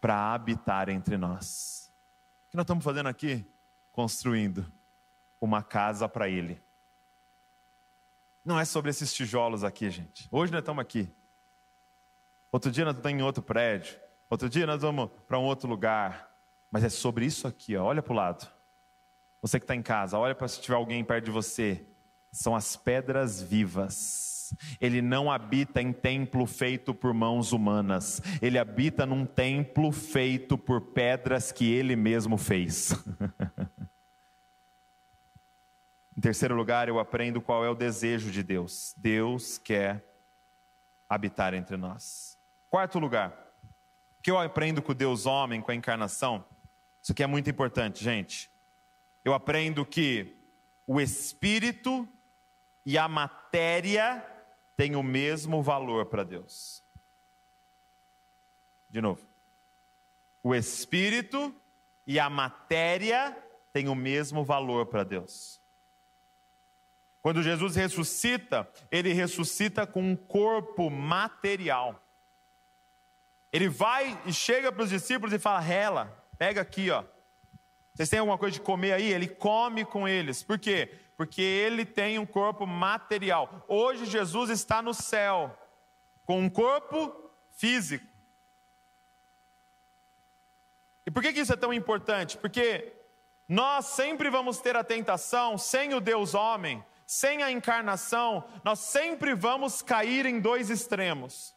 [0.00, 1.92] para habitar entre nós.
[2.46, 3.46] O que nós estamos fazendo aqui?
[3.92, 4.66] Construindo
[5.40, 6.60] uma casa para Ele.
[8.44, 10.26] Não é sobre esses tijolos aqui, gente.
[10.32, 11.08] Hoje nós estamos aqui.
[12.50, 13.96] Outro dia nós estamos em outro prédio.
[14.28, 16.28] Outro dia nós vamos para um outro lugar.
[16.70, 17.84] Mas é sobre isso aqui, ó.
[17.84, 18.50] olha para o lado.
[19.40, 21.86] Você que está em casa, olha para se tiver alguém perto de você.
[22.32, 24.27] São as pedras vivas
[24.80, 28.20] ele não habita em templo feito por mãos humanas.
[28.40, 32.92] Ele habita num templo feito por pedras que ele mesmo fez.
[36.16, 38.94] em terceiro lugar, eu aprendo qual é o desejo de Deus.
[38.96, 40.04] Deus quer
[41.08, 42.38] habitar entre nós.
[42.68, 43.32] Quarto lugar,
[44.18, 46.44] o que eu aprendo com Deus homem, com a encarnação?
[47.02, 48.50] Isso aqui é muito importante, gente.
[49.24, 50.36] Eu aprendo que
[50.86, 52.08] o espírito
[52.84, 54.24] e a matéria
[54.78, 56.84] tem o mesmo valor para Deus.
[58.88, 59.26] De novo.
[60.40, 61.52] O espírito
[62.06, 63.36] e a matéria
[63.72, 65.60] têm o mesmo valor para Deus.
[67.20, 72.00] Quando Jesus ressuscita, ele ressuscita com um corpo material.
[73.52, 77.02] Ele vai e chega para os discípulos e fala: Rela, pega aqui, ó.
[77.92, 79.12] Vocês têm alguma coisa de comer aí?
[79.12, 80.44] Ele come com eles.
[80.44, 81.00] Por quê?
[81.18, 83.64] Porque ele tem um corpo material.
[83.66, 85.52] Hoje Jesus está no céu,
[86.24, 87.12] com um corpo
[87.50, 88.06] físico.
[91.04, 92.38] E por que, que isso é tão importante?
[92.38, 92.92] Porque
[93.48, 99.34] nós sempre vamos ter a tentação, sem o Deus homem, sem a encarnação, nós sempre
[99.34, 101.52] vamos cair em dois extremos.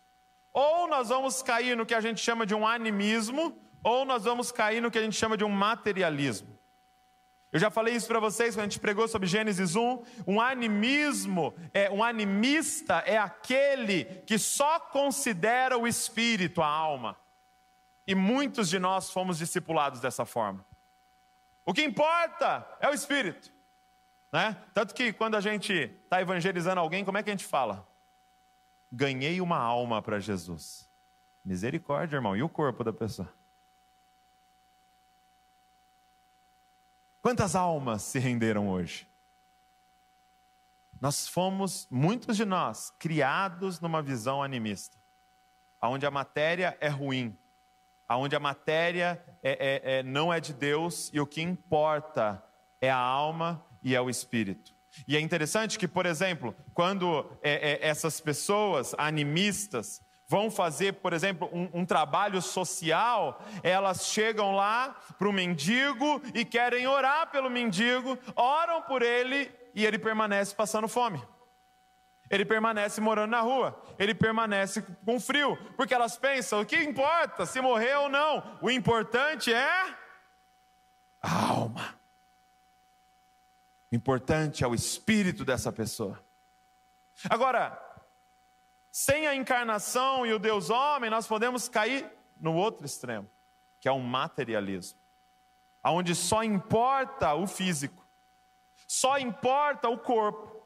[0.52, 4.52] Ou nós vamos cair no que a gente chama de um animismo, ou nós vamos
[4.52, 6.61] cair no que a gente chama de um materialismo.
[7.52, 10.04] Eu já falei isso para vocês quando a gente pregou sobre Gênesis 1.
[10.26, 17.18] Um animismo, é, um animista é aquele que só considera o espírito, a alma.
[18.08, 20.66] E muitos de nós fomos discipulados dessa forma.
[21.66, 23.52] O que importa é o espírito.
[24.32, 24.56] Né?
[24.74, 27.86] Tanto que quando a gente está evangelizando alguém, como é que a gente fala?
[28.90, 30.90] Ganhei uma alma para Jesus.
[31.44, 32.36] Misericórdia, irmão.
[32.36, 33.41] E o corpo da pessoa?
[37.22, 39.08] Quantas almas se renderam hoje?
[41.00, 44.98] Nós fomos, muitos de nós, criados numa visão animista,
[45.82, 47.38] onde a matéria é ruim,
[48.10, 52.44] onde a matéria é, é, é, não é de Deus e o que importa
[52.80, 54.76] é a alma e é o espírito.
[55.08, 61.12] E é interessante que, por exemplo, quando é, é, essas pessoas animistas vão fazer, por
[61.12, 67.50] exemplo, um, um trabalho social, elas chegam lá para o mendigo e querem orar pelo
[67.50, 71.22] mendigo, oram por ele e ele permanece passando fome.
[72.30, 77.46] Ele permanece morando na rua, ele permanece com frio, porque elas pensam: o que importa
[77.46, 78.58] se morrer ou não?
[78.62, 79.98] O importante é
[81.22, 81.94] a alma.
[83.92, 86.24] O importante é o espírito dessa pessoa.
[87.30, 87.91] Agora,
[88.92, 93.30] sem a encarnação e o Deus homem, nós podemos cair no outro extremo.
[93.80, 95.00] que é um materialismo,
[95.82, 98.08] aonde só importa o físico,
[98.88, 100.62] só importa o corpo.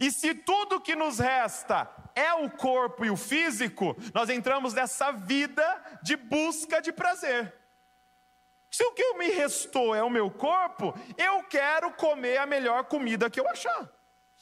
[0.00, 5.12] E se tudo que nos resta é o corpo e o físico, nós entramos nessa
[5.12, 7.54] vida de busca de prazer.
[8.70, 13.28] Se o que me restou é o meu corpo, eu quero comer a melhor comida
[13.28, 13.90] que eu achar.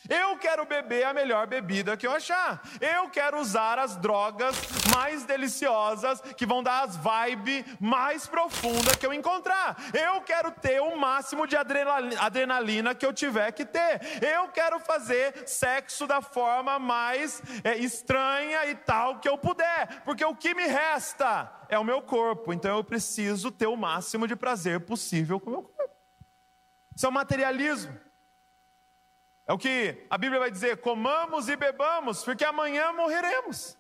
[0.09, 2.63] Eu quero beber a melhor bebida que eu achar.
[2.81, 4.55] Eu quero usar as drogas
[4.95, 9.77] mais deliciosas que vão dar as vibes mais profundas que eu encontrar.
[9.95, 14.01] Eu quero ter o máximo de adrenalina que eu tiver que ter.
[14.23, 20.03] Eu quero fazer sexo da forma mais é, estranha e tal que eu puder.
[20.03, 22.53] Porque o que me resta é o meu corpo.
[22.53, 25.95] Então eu preciso ter o máximo de prazer possível com o meu corpo.
[26.95, 28.04] Isso é o materialismo.
[29.47, 33.77] É o que a Bíblia vai dizer: comamos e bebamos, porque amanhã morreremos.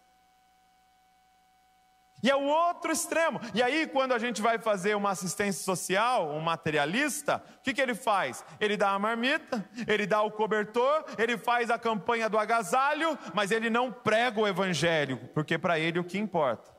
[2.23, 3.39] E é o outro extremo.
[3.53, 7.83] E aí, quando a gente vai fazer uma assistência social, um materialista, o que, que
[7.83, 8.43] ele faz?
[8.59, 13.51] Ele dá a marmita, ele dá o cobertor, ele faz a campanha do agasalho, mas
[13.51, 16.75] ele não prega o evangelho, porque para ele o que importa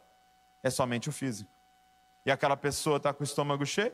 [0.64, 1.52] é somente o físico.
[2.26, 3.94] E aquela pessoa está com o estômago cheio,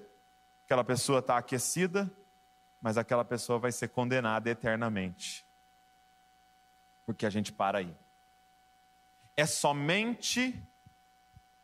[0.64, 2.10] aquela pessoa está aquecida,
[2.82, 5.46] mas aquela pessoa vai ser condenada eternamente.
[7.06, 7.96] Porque a gente para aí.
[9.38, 10.68] É somente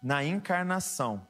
[0.02, 1.28] na encarnação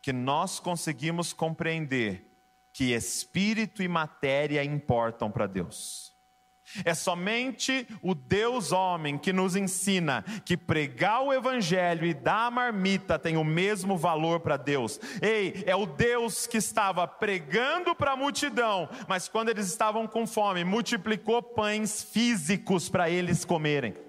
[0.00, 2.24] que nós conseguimos compreender
[2.72, 6.16] que espírito e matéria importam para Deus.
[6.84, 12.50] É somente o Deus homem que nos ensina que pregar o evangelho e dar a
[12.50, 15.00] marmita tem o mesmo valor para Deus.
[15.20, 20.26] Ei, é o Deus que estava pregando para a multidão, mas quando eles estavam com
[20.26, 24.07] fome, multiplicou pães físicos para eles comerem.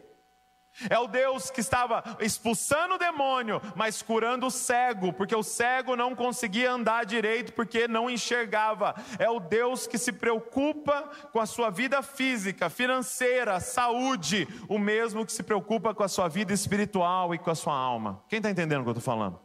[0.87, 5.95] É o Deus que estava expulsando o demônio, mas curando o cego, porque o cego
[5.95, 8.93] não conseguia andar direito porque não enxergava.
[9.17, 15.25] É o Deus que se preocupa com a sua vida física, financeira, saúde, o mesmo
[15.25, 18.21] que se preocupa com a sua vida espiritual e com a sua alma.
[18.27, 19.39] Quem está entendendo o que eu estou falando?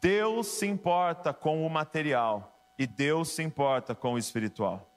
[0.00, 4.88] Deus se importa com o material e Deus se importa com o espiritual.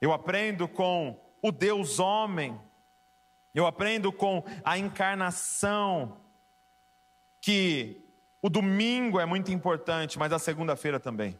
[0.00, 2.60] Eu aprendo com o Deus homem
[3.54, 6.16] eu aprendo com a encarnação
[7.40, 8.04] que
[8.42, 11.38] o domingo é muito importante, mas a segunda-feira também.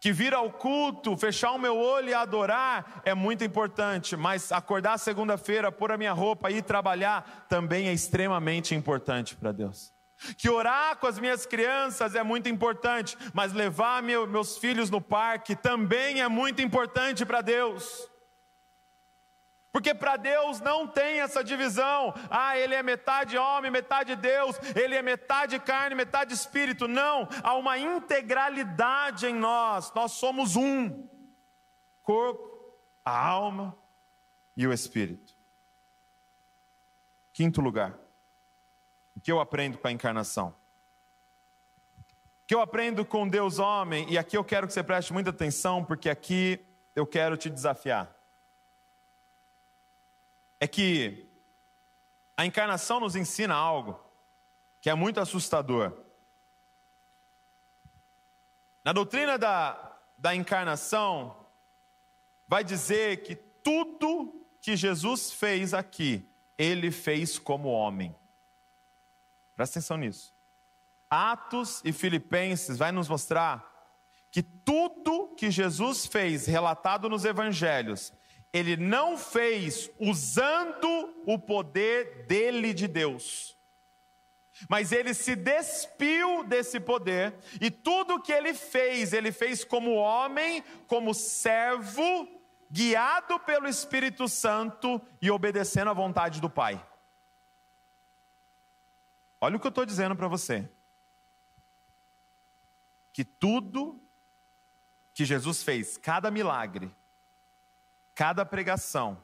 [0.00, 4.96] Que vir ao culto, fechar o meu olho e adorar é muito importante, mas acordar
[4.98, 9.92] segunda-feira, pôr a minha roupa e ir trabalhar também é extremamente importante para Deus.
[10.36, 15.00] Que orar com as minhas crianças é muito importante, mas levar meu, meus filhos no
[15.00, 18.07] parque também é muito importante para Deus.
[19.70, 22.14] Porque para Deus não tem essa divisão.
[22.30, 26.88] Ah, ele é metade homem, metade Deus, ele é metade carne, metade espírito.
[26.88, 29.92] Não, há uma integralidade em nós.
[29.94, 31.06] Nós somos um:
[32.02, 33.76] corpo, a alma
[34.56, 35.36] e o espírito.
[37.32, 37.94] Quinto lugar,
[39.14, 40.54] o que eu aprendo com a encarnação?
[42.42, 45.28] O que eu aprendo com Deus homem, e aqui eu quero que você preste muita
[45.28, 46.58] atenção, porque aqui
[46.96, 48.17] eu quero te desafiar
[50.60, 51.28] é que
[52.36, 53.98] a encarnação nos ensina algo
[54.80, 55.92] que é muito assustador.
[58.84, 61.46] Na doutrina da, da encarnação,
[62.46, 68.14] vai dizer que tudo que Jesus fez aqui, ele fez como homem.
[69.54, 70.34] Presta atenção nisso.
[71.10, 73.68] Atos e Filipenses vai nos mostrar
[74.30, 78.12] que tudo que Jesus fez, relatado nos evangelhos,
[78.52, 83.56] ele não fez usando o poder dele de Deus.
[84.68, 90.64] Mas ele se despiu desse poder e tudo que ele fez, ele fez como homem,
[90.88, 92.28] como servo,
[92.70, 96.84] guiado pelo Espírito Santo e obedecendo à vontade do Pai.
[99.40, 100.68] Olha o que eu estou dizendo para você.
[103.12, 104.02] Que tudo
[105.14, 106.90] que Jesus fez, cada milagre,
[108.18, 109.16] cada pregação,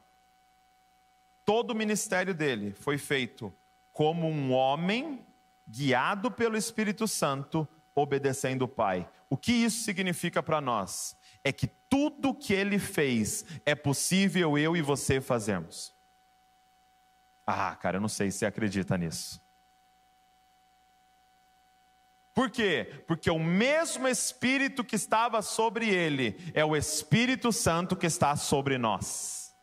[1.43, 3.53] todo o ministério dele foi feito
[3.91, 5.27] como um homem
[5.67, 9.05] guiado pelo Espírito Santo, obedecendo o Pai.
[9.29, 11.17] O que isso significa para nós?
[11.43, 15.93] É que tudo que ele fez é possível eu e você fazermos.
[17.45, 19.44] Ah, cara, eu não sei se acredita nisso.
[22.35, 23.03] Por quê?
[23.07, 28.77] Porque o mesmo Espírito que estava sobre ele é o Espírito Santo que está sobre
[28.77, 29.55] nós.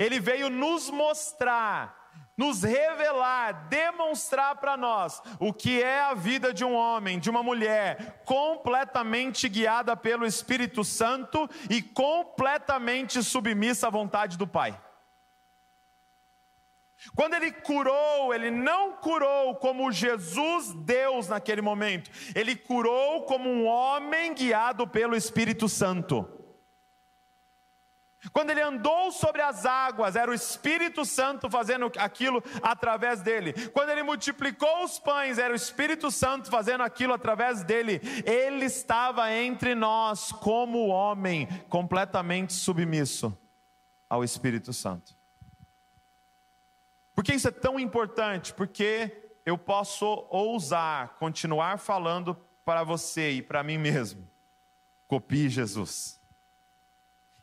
[0.00, 1.96] Ele veio nos mostrar
[2.36, 7.42] nos revelar, demonstrar para nós o que é a vida de um homem, de uma
[7.42, 14.80] mulher, completamente guiada pelo Espírito Santo e completamente submissa à vontade do Pai.
[17.14, 23.66] Quando ele curou, ele não curou como Jesus Deus naquele momento, ele curou como um
[23.66, 26.28] homem guiado pelo Espírito Santo.
[28.32, 33.52] Quando ele andou sobre as águas, era o Espírito Santo fazendo aquilo através dele.
[33.68, 38.00] Quando ele multiplicou os pães, era o Espírito Santo fazendo aquilo através dele.
[38.24, 43.36] Ele estava entre nós como homem, completamente submisso
[44.10, 45.17] ao Espírito Santo.
[47.18, 48.54] Por que isso é tão importante?
[48.54, 49.10] Porque
[49.44, 54.24] eu posso ousar continuar falando para você e para mim mesmo.
[55.08, 56.20] Copie Jesus.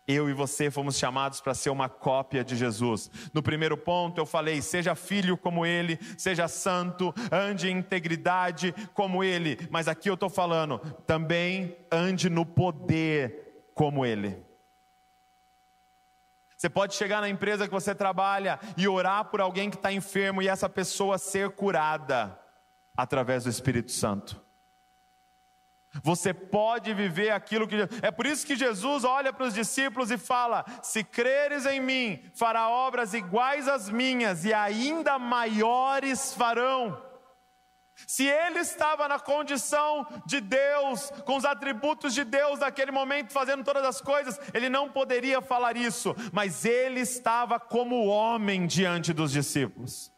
[0.08, 3.12] Eu e você fomos chamados para ser uma cópia de Jesus.
[3.34, 9.26] No primeiro ponto eu falei: seja filho como ele, seja santo, ande em integridade como
[9.26, 9.58] ele.
[9.70, 14.42] Mas aqui eu estou falando, também ande no poder como ele.
[16.58, 20.42] Você pode chegar na empresa que você trabalha e orar por alguém que está enfermo
[20.42, 22.40] e essa pessoa ser curada
[22.96, 24.42] através do Espírito Santo.
[26.04, 27.76] Você pode viver aquilo que.
[28.02, 32.22] É por isso que Jesus olha para os discípulos e fala: Se creres em mim,
[32.34, 37.02] fará obras iguais às minhas e ainda maiores farão.
[38.08, 43.64] Se ele estava na condição de Deus, com os atributos de Deus naquele momento, fazendo
[43.64, 49.32] todas as coisas, ele não poderia falar isso, mas ele estava como homem diante dos
[49.32, 50.12] discípulos.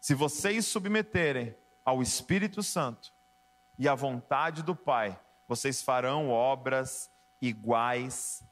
[0.00, 3.12] Se vocês submeterem ao Espírito Santo,
[3.78, 5.18] e a vontade do Pai,
[5.48, 8.42] vocês farão obras iguais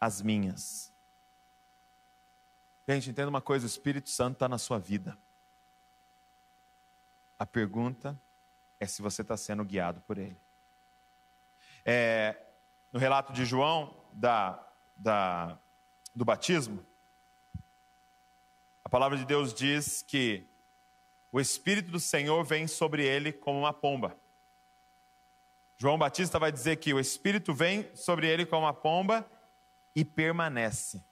[0.00, 0.92] às minhas.
[2.88, 5.18] Gente, entenda uma coisa: o Espírito Santo está na sua vida.
[7.38, 8.20] A pergunta
[8.80, 10.36] é se você está sendo guiado por ele.
[11.84, 12.36] É,
[12.92, 14.62] no relato de João, da,
[14.96, 15.58] da,
[16.14, 16.84] do batismo,
[18.84, 20.46] a palavra de Deus diz que
[21.30, 24.16] o Espírito do Senhor vem sobre ele como uma pomba.
[25.76, 29.24] João Batista vai dizer que o Espírito vem sobre ele como uma pomba
[29.94, 31.04] e permanece.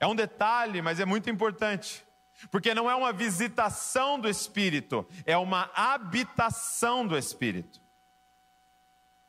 [0.00, 2.07] É um detalhe, mas é muito importante.
[2.50, 7.80] Porque não é uma visitação do Espírito, é uma habitação do Espírito.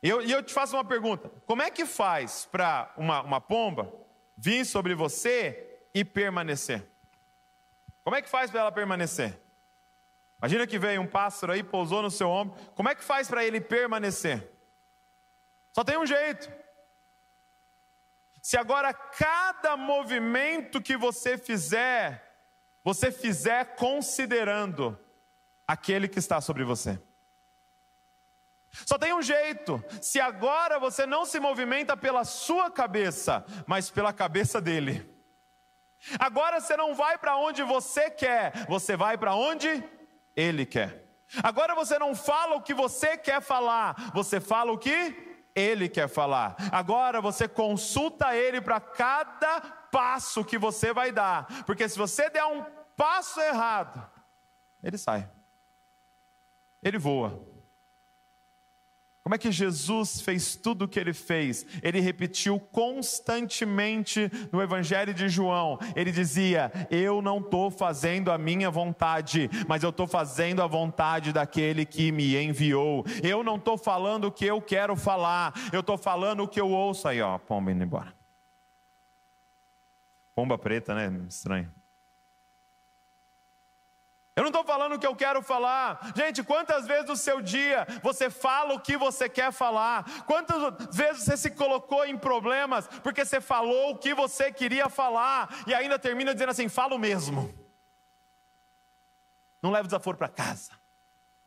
[0.01, 3.91] E eu, eu te faço uma pergunta: como é que faz para uma, uma pomba
[4.37, 6.87] vir sobre você e permanecer?
[8.03, 9.39] Como é que faz para ela permanecer?
[10.37, 12.57] Imagina que veio um pássaro aí, pousou no seu ombro.
[12.73, 14.49] Como é que faz para ele permanecer?
[15.73, 16.49] Só tem um jeito.
[18.41, 22.28] Se agora cada movimento que você fizer,
[22.83, 24.97] você fizer considerando
[25.67, 26.99] aquele que está sobre você.
[28.85, 29.83] Só tem um jeito.
[30.01, 35.09] Se agora você não se movimenta pela sua cabeça, mas pela cabeça dele.
[36.19, 39.83] Agora você não vai para onde você quer, você vai para onde
[40.35, 41.09] ele quer.
[41.43, 45.15] Agora você não fala o que você quer falar, você fala o que
[45.53, 46.55] Ele quer falar.
[46.71, 49.61] Agora você consulta Ele para cada
[49.91, 52.63] passo que você vai dar, porque se você der um
[52.95, 54.09] passo errado,
[54.83, 55.29] Ele sai,
[56.83, 57.49] Ele voa.
[59.29, 61.63] Como é que Jesus fez tudo o que ele fez?
[61.83, 65.77] Ele repetiu constantemente no Evangelho de João.
[65.95, 71.31] Ele dizia: Eu não estou fazendo a minha vontade, mas eu estou fazendo a vontade
[71.31, 73.05] daquele que me enviou.
[73.21, 76.71] Eu não estou falando o que eu quero falar, eu estou falando o que eu
[76.71, 77.07] ouço.
[77.07, 78.18] Aí, ó, pomba indo embora.
[80.39, 81.11] Pomba preta, né?
[81.27, 81.69] Estranho.
[84.33, 86.13] Eu não estou falando o que eu quero falar.
[86.15, 90.23] Gente, quantas vezes no seu dia você fala o que você quer falar?
[90.25, 95.53] Quantas vezes você se colocou em problemas porque você falou o que você queria falar
[95.67, 97.53] e ainda termina dizendo assim: falo mesmo.
[99.61, 100.71] Não leva desaforo para casa.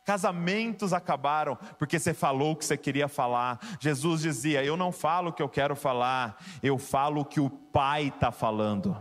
[0.03, 3.59] Casamentos acabaram porque você falou o que você queria falar.
[3.79, 7.49] Jesus dizia: Eu não falo o que eu quero falar, eu falo o que o
[7.49, 8.97] Pai está falando.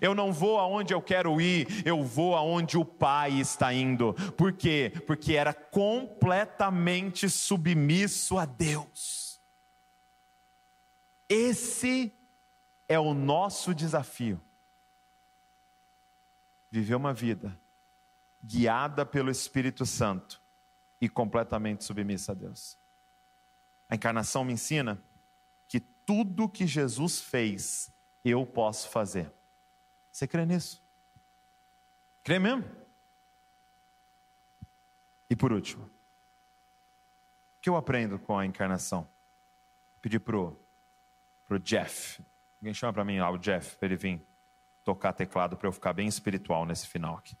[0.00, 4.12] Eu não vou aonde eu quero ir, eu vou aonde o Pai está indo.
[4.36, 4.92] Por quê?
[5.06, 9.40] Porque era completamente submisso a Deus.
[11.28, 12.12] Esse
[12.88, 14.40] é o nosso desafio.
[16.70, 17.56] Viver uma vida
[18.46, 20.40] guiada pelo Espírito Santo
[21.00, 22.78] e completamente submissa a Deus.
[23.88, 25.02] A encarnação me ensina
[25.68, 27.92] que tudo que Jesus fez,
[28.24, 29.32] eu posso fazer.
[30.12, 30.82] Você crê nisso?
[32.22, 32.64] Crê mesmo?
[35.28, 35.90] E por último, o
[37.60, 39.08] que eu aprendo com a encarnação?
[40.00, 40.56] Pedir pro,
[41.44, 42.24] pro Jeff.
[42.60, 44.26] Alguém chama para mim lá o Jeff, para ele vir
[44.84, 47.36] tocar teclado para eu ficar bem espiritual nesse final aqui.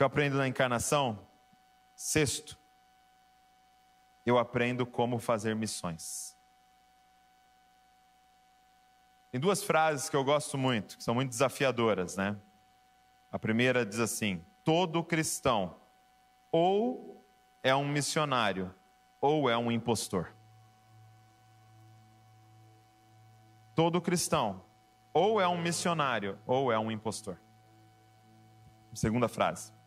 [0.00, 1.28] Que eu aprendo na encarnação?
[1.94, 2.58] Sexto,
[4.24, 6.34] eu aprendo como fazer missões.
[9.30, 12.34] Tem duas frases que eu gosto muito, que são muito desafiadoras, né?
[13.30, 15.78] A primeira diz assim: todo cristão
[16.50, 17.22] ou
[17.62, 18.74] é um missionário
[19.20, 20.34] ou é um impostor.
[23.74, 24.64] Todo cristão
[25.12, 27.38] ou é um missionário ou é um impostor.
[28.94, 29.78] Segunda frase.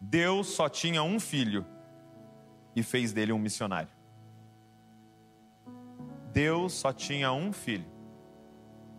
[0.00, 1.64] Deus só tinha um filho
[2.74, 3.90] e fez dele um missionário.
[6.32, 7.86] Deus só tinha um filho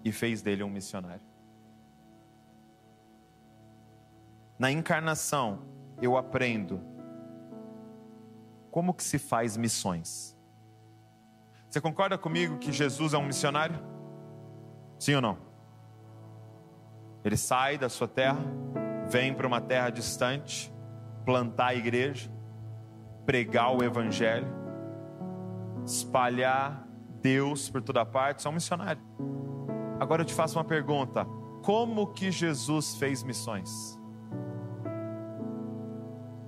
[0.04, 1.22] e fez dele um missionário.
[4.58, 5.60] Na encarnação,
[6.02, 6.82] eu aprendo
[8.72, 10.36] como que se faz missões.
[11.70, 13.80] Você concorda comigo que Jesus é um missionário?
[14.98, 15.38] Sim ou não?
[17.24, 18.40] Ele sai da sua terra,
[19.10, 20.72] vem para uma terra distante,
[21.28, 22.32] plantar a igreja,
[23.26, 24.48] pregar o evangelho,
[25.86, 26.88] espalhar
[27.22, 29.06] Deus por toda parte, são missionários.
[30.00, 31.26] Agora eu te faço uma pergunta:
[31.66, 34.00] como que Jesus fez missões?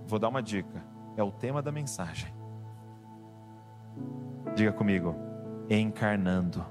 [0.08, 0.82] Vou dar uma dica,
[1.18, 2.34] é o tema da mensagem.
[4.56, 5.14] Diga comigo,
[5.70, 6.66] encarnando.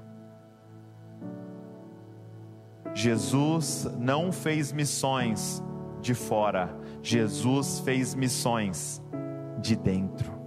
[2.91, 5.63] Jesus não fez missões
[6.01, 9.01] de fora, Jesus fez missões
[9.61, 10.39] de dentro.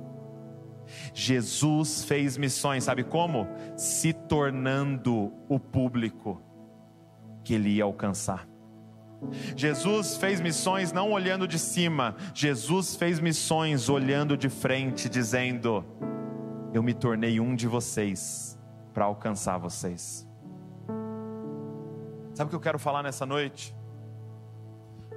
[1.14, 3.46] Jesus fez missões, sabe como?
[3.76, 6.40] Se tornando o público
[7.44, 8.48] que ele ia alcançar.
[9.56, 15.84] Jesus fez missões não olhando de cima, Jesus fez missões olhando de frente, dizendo:
[16.72, 18.58] Eu me tornei um de vocês
[18.92, 20.28] para alcançar vocês.
[22.34, 23.76] Sabe o que eu quero falar nessa noite?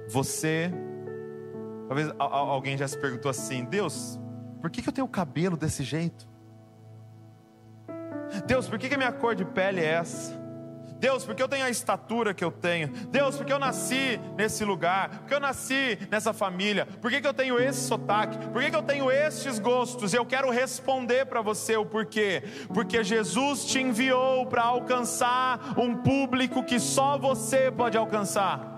[0.08, 0.70] Você,
[1.86, 4.18] talvez alguém já se perguntou assim: Deus,
[4.60, 6.28] por que, que eu tenho o cabelo desse jeito?
[8.46, 10.46] Deus, por que, que a minha cor de pele é essa?
[10.98, 12.88] Deus, porque eu tenho a estatura que eu tenho.
[12.88, 15.10] Deus, porque eu nasci nesse lugar.
[15.10, 16.86] Porque eu nasci nessa família.
[16.86, 18.38] Por que, que eu tenho esse sotaque?
[18.48, 20.14] Por que, que eu tenho estes gostos?
[20.14, 22.42] Eu quero responder para você o porquê.
[22.72, 28.75] Porque Jesus te enviou para alcançar um público que só você pode alcançar.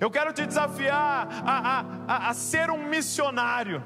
[0.00, 3.84] Eu quero te desafiar a, a, a, a ser um missionário.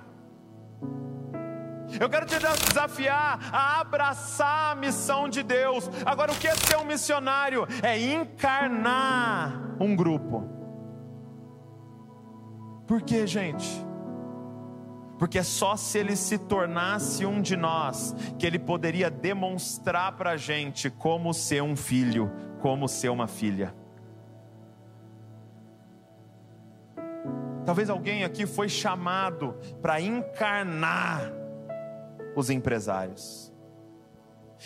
[1.99, 5.89] Eu quero te desafiar a abraçar a missão de Deus.
[6.05, 7.67] Agora, o que é ser um missionário?
[7.83, 10.47] É encarnar um grupo.
[12.87, 13.67] Por quê, gente?
[15.19, 20.33] Porque é só se ele se tornasse um de nós que ele poderia demonstrar para
[20.33, 22.31] a gente como ser um filho,
[22.61, 23.75] como ser uma filha.
[27.69, 31.31] Talvez alguém aqui foi chamado para encarnar
[32.35, 33.53] os empresários.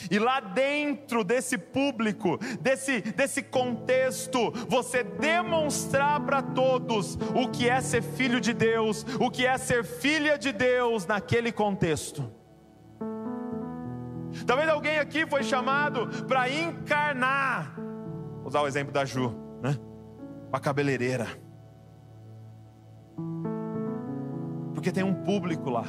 [0.09, 7.81] E lá dentro desse público, desse, desse contexto, você demonstrar para todos o que é
[7.81, 12.33] ser filho de Deus, o que é ser filha de Deus naquele contexto.
[14.47, 17.75] Talvez alguém aqui foi chamado para encarnar,
[18.37, 19.77] vou usar o exemplo da Ju, né?
[20.53, 21.27] A cabeleireira.
[24.83, 25.85] Porque tem um público lá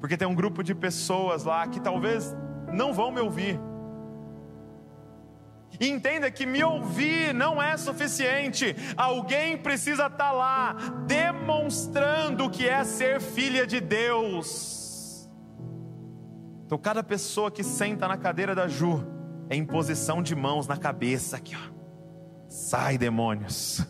[0.00, 2.36] porque tem um grupo de pessoas lá que talvez
[2.72, 3.60] não vão me ouvir.
[5.80, 10.72] E entenda que me ouvir não é suficiente, alguém precisa estar tá lá
[11.06, 15.28] demonstrando o que é ser filha de Deus.
[16.64, 19.04] Então, cada pessoa que senta na cadeira da Ju
[19.48, 21.78] é em posição de mãos na cabeça, aqui ó.
[22.48, 23.86] Sai, demônios.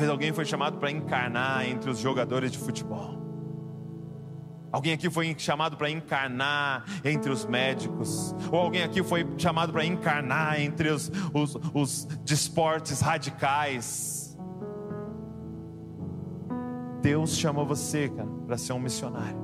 [0.00, 3.20] Talvez alguém foi chamado para encarnar entre os jogadores de futebol.
[4.72, 8.34] Alguém aqui foi chamado para encarnar entre os médicos.
[8.50, 14.38] Ou alguém aqui foi chamado para encarnar entre os, os, os desportes radicais.
[17.02, 19.38] Deus chamou você, cara, para ser um missionário.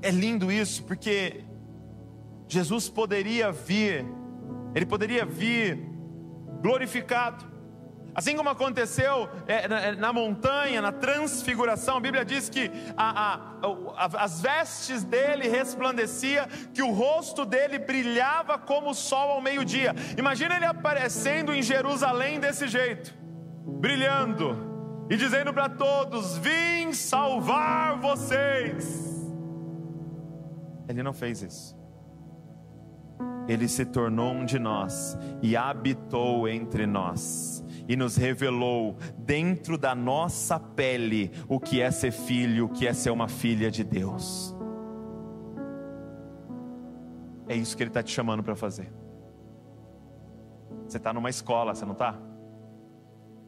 [0.00, 1.44] É lindo isso, porque
[2.48, 4.06] Jesus poderia vir,
[4.74, 5.90] ele poderia vir
[6.62, 7.55] glorificado,
[8.16, 13.34] Assim como aconteceu é, na, na, montanha, na transfiguração, a Bíblia diz que a, a,
[13.94, 19.94] a, as vestes dele resplandecia, que o rosto dele brilhava como o sol ao meio-dia.
[20.16, 23.14] Imagina ele aparecendo em Jerusalém desse jeito,
[23.66, 29.14] brilhando e dizendo para todos: Vim salvar vocês.
[30.88, 31.76] Ele não fez isso.
[33.46, 39.94] Ele se tornou um de nós e habitou entre nós e nos revelou dentro da
[39.94, 44.54] nossa pele o que é ser filho, o que é ser uma filha de Deus.
[47.48, 48.92] É isso que Ele está te chamando para fazer.
[50.86, 52.12] Você está numa escola, você não está?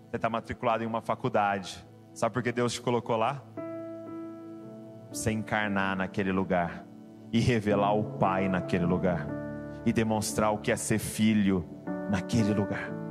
[0.08, 1.84] Você está matriculado em uma faculdade.
[2.14, 3.42] Sabe por que Deus te colocou lá?
[5.12, 6.84] Você encarnar naquele lugar
[7.32, 9.26] e revelar o Pai naquele lugar
[9.84, 11.64] e demonstrar o que é ser filho
[12.10, 13.07] naquele lugar.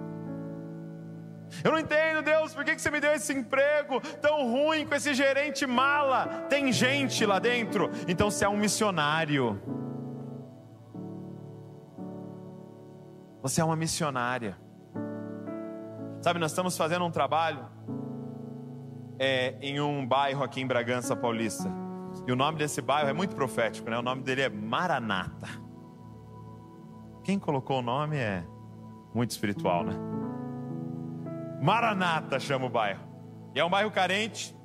[1.63, 5.13] Eu não entendo, Deus, por que você me deu esse emprego tão ruim com esse
[5.13, 6.45] gerente mala?
[6.49, 9.61] Tem gente lá dentro, então você é um missionário.
[13.41, 14.57] Você é uma missionária.
[16.21, 17.65] Sabe, nós estamos fazendo um trabalho
[19.19, 21.71] é, em um bairro aqui em Bragança Paulista.
[22.25, 23.97] E o nome desse bairro é muito profético, né?
[23.97, 25.47] O nome dele é Maranata.
[27.23, 28.43] Quem colocou o nome é
[29.13, 29.93] muito espiritual, né?
[31.61, 33.01] Maranata chama o bairro.
[33.55, 34.55] E é um bairro carente.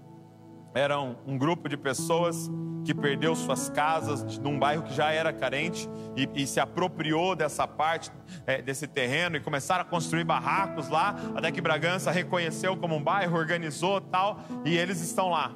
[0.74, 2.50] Era um, um grupo de pessoas
[2.84, 7.66] que perdeu suas casas num bairro que já era carente e, e se apropriou dessa
[7.66, 8.10] parte
[8.46, 13.02] é, desse terreno e começaram a construir barracos lá, até que Bragança reconheceu como um
[13.02, 15.52] bairro, organizou tal, e eles estão lá.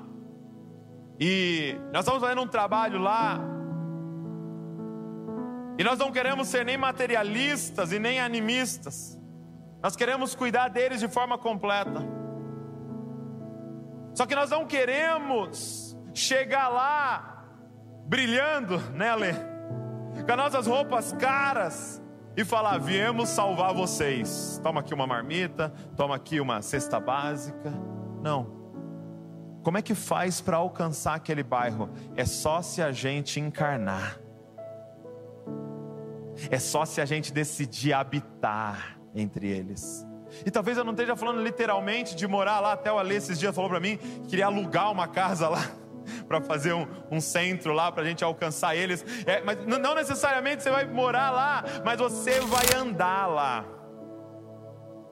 [1.19, 3.41] E nós estamos fazendo um trabalho lá.
[5.79, 9.16] E nós não queremos ser nem materialistas e nem animistas.
[9.87, 12.05] Nós queremos cuidar deles de forma completa.
[14.13, 17.45] Só que nós não queremos chegar lá
[18.05, 19.33] brilhando, né, Lê?
[19.33, 22.03] Com as nossas roupas caras
[22.37, 24.61] e falar: viemos salvar vocês.
[24.61, 27.73] Toma aqui uma marmita, toma aqui uma cesta básica.
[28.21, 28.57] Não.
[29.63, 31.91] Como é que faz para alcançar aquele bairro?
[32.17, 34.19] É só se a gente encarnar.
[36.51, 40.07] É só se a gente decidir habitar entre eles.
[40.45, 43.55] E talvez eu não esteja falando literalmente de morar lá, até o Alê esses dias
[43.55, 45.65] falou para mim que queria alugar uma casa lá
[46.29, 49.05] para fazer um, um, centro lá para a gente alcançar eles.
[49.27, 53.65] É, mas não necessariamente você vai morar lá, mas você vai andar lá.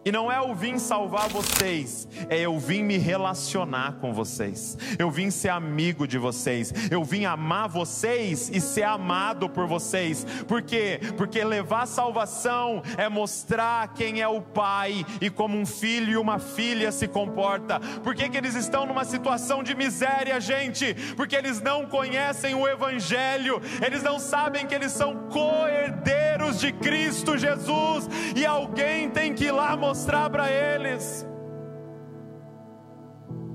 [0.04, 4.76] E não é eu vim salvar vocês, é eu vim me relacionar com vocês.
[4.98, 6.72] Eu vim ser amigo de vocês.
[6.90, 10.26] Eu vim amar vocês e ser amado por vocês.
[10.46, 11.00] Por quê?
[11.16, 16.38] Porque levar salvação é mostrar quem é o pai e como um filho e uma
[16.38, 17.80] filha se comporta.
[18.02, 20.94] Por que, que eles estão numa situação de miséria, gente?
[21.16, 23.62] Porque eles não conhecem o evangelho.
[23.82, 29.52] Eles não sabem que eles são co-herdeiros de Cristo Jesus e alguém tem que ir
[29.52, 31.24] lá mostrar mostrar para eles.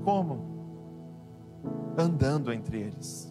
[0.02, 0.48] Como?
[1.98, 3.30] Andando entre eles,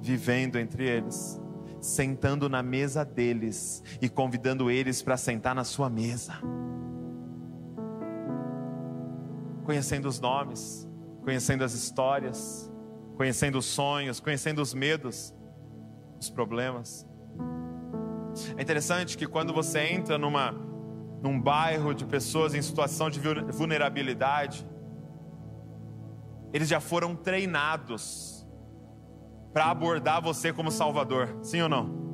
[0.00, 1.42] vivendo entre eles,
[1.80, 6.34] sentando na mesa deles e convidando eles para sentar na sua mesa.
[9.64, 10.88] Conhecendo os nomes,
[11.24, 12.70] conhecendo as histórias,
[13.16, 15.34] conhecendo os sonhos, conhecendo os medos,
[16.20, 17.04] os problemas.
[18.56, 20.54] É interessante que quando você entra numa
[21.22, 23.20] num bairro de pessoas em situação de
[23.52, 24.66] vulnerabilidade,
[26.52, 28.46] eles já foram treinados
[29.52, 32.06] para abordar você como Salvador, sim ou não?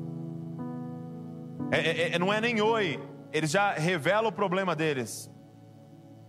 [1.72, 3.00] É, é, é, não é nem oi,
[3.32, 5.30] eles já revelam o problema deles.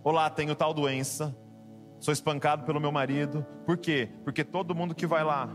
[0.02, 1.36] Olá, tenho tal doença,
[2.00, 3.46] sou espancado pelo meu marido.
[3.64, 4.10] Por quê?
[4.24, 5.48] Porque todo mundo que vai lá,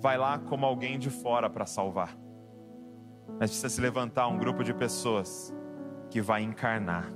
[0.00, 2.16] vai lá como alguém de fora para salvar.
[3.38, 5.54] Mas precisa se levantar um grupo de pessoas
[6.10, 7.12] que vai encarnar.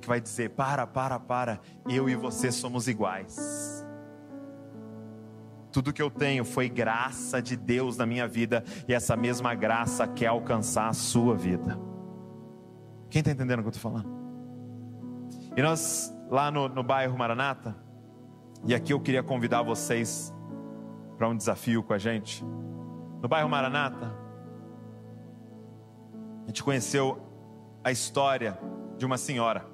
[0.00, 3.84] Que vai dizer: para, para, para, eu e você somos iguais.
[5.72, 10.06] Tudo que eu tenho foi graça de Deus na minha vida, e essa mesma graça
[10.06, 11.76] quer alcançar a sua vida.
[13.10, 14.14] Quem está entendendo o que eu estou falando?
[15.56, 17.76] E nós, lá no, no bairro Maranata,
[18.66, 20.32] e aqui eu queria convidar vocês
[21.16, 22.44] para um desafio com a gente.
[23.24, 24.14] No bairro Maranata,
[26.42, 27.26] a gente conheceu
[27.82, 28.58] a história
[28.98, 29.64] de uma senhora.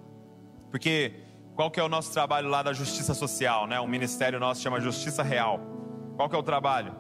[0.71, 1.15] Porque
[1.57, 3.81] qual que é o nosso trabalho lá da justiça social, né?
[3.81, 5.59] O ministério nosso chama Justiça Real.
[6.15, 6.95] Qual que é o trabalho?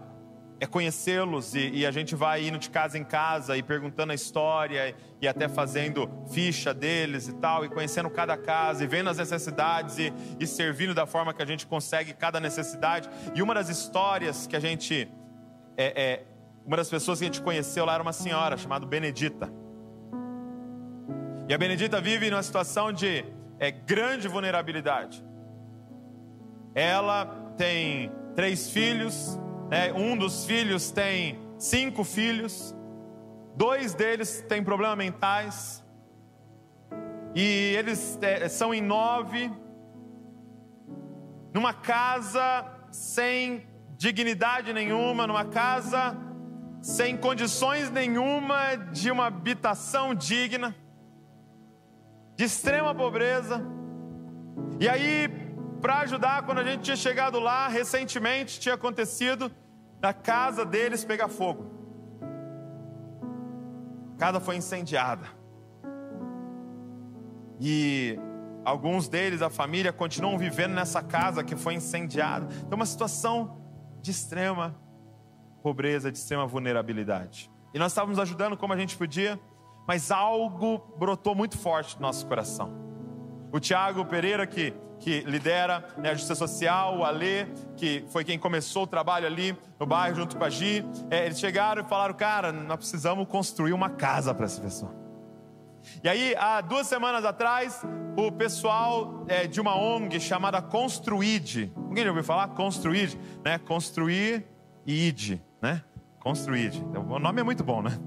[0.62, 4.14] é conhecê-los e, e, a gente vai indo de casa em casa e perguntando a
[4.14, 9.16] história e até fazendo ficha deles e tal, e conhecendo cada casa e vendo as
[9.16, 13.08] necessidades e, e servindo da forma que a gente consegue cada necessidade.
[13.34, 15.10] E uma das histórias que a gente,
[15.78, 16.29] é, é,
[16.64, 19.52] uma das pessoas que a gente conheceu lá era uma senhora chamada Benedita.
[21.48, 23.24] E a Benedita vive numa situação de
[23.58, 25.24] é, grande vulnerabilidade.
[26.74, 29.36] Ela tem três filhos,
[29.68, 29.92] né?
[29.92, 32.74] um dos filhos tem cinco filhos,
[33.56, 35.84] dois deles têm problemas mentais,
[37.34, 39.50] e eles é, são em nove,
[41.52, 46.16] numa casa sem dignidade nenhuma, numa casa
[46.82, 50.74] sem condições nenhuma de uma habitação digna,
[52.36, 53.62] de extrema pobreza.
[54.78, 55.28] E aí
[55.80, 59.50] para ajudar, quando a gente tinha chegado lá, recentemente tinha acontecido
[60.00, 61.70] na casa deles pegar fogo.
[64.14, 65.26] A casa foi incendiada.
[67.58, 68.18] E
[68.64, 72.46] alguns deles, a família, continuam vivendo nessa casa que foi incendiada.
[72.60, 73.58] Então, uma situação
[74.02, 74.76] de extrema
[75.60, 77.50] pobreza, de extrema vulnerabilidade.
[77.72, 79.38] E nós estávamos ajudando como a gente podia,
[79.86, 82.72] mas algo brotou muito forte no nosso coração.
[83.52, 87.46] O Tiago Pereira, que que lidera né, a Justiça Social, o Alê,
[87.76, 90.84] que foi quem começou o trabalho ali no bairro junto com a Gi.
[91.10, 94.94] É, eles chegaram e falaram, cara, nós precisamos construir uma casa para essa pessoa.
[96.04, 97.82] E aí, há duas semanas atrás,
[98.14, 102.48] o pessoal é, de uma ONG chamada Construid, alguém já ouviu falar?
[102.48, 103.58] Construid, né?
[103.58, 104.46] Construir
[104.86, 105.82] e id, né?
[106.18, 106.84] Construid.
[106.94, 107.98] O nome é muito bom, né?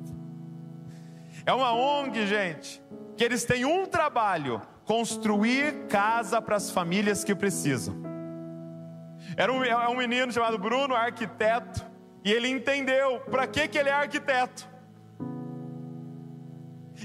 [1.46, 2.82] É uma ONG, gente,
[3.18, 7.96] que eles têm um trabalho construir casa para as famílias que precisam.
[9.36, 11.86] Era um, é um menino chamado Bruno, arquiteto,
[12.24, 14.68] e ele entendeu para que, que ele é arquiteto.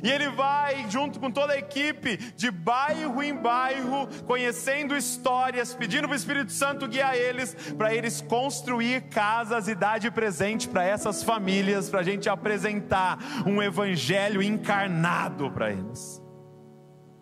[0.03, 6.09] E ele vai, junto com toda a equipe, de bairro em bairro, conhecendo histórias, pedindo
[6.09, 10.84] para o Espírito Santo guiar eles, para eles construir casas e dar de presente para
[10.84, 16.22] essas famílias, para a gente apresentar um evangelho encarnado para eles.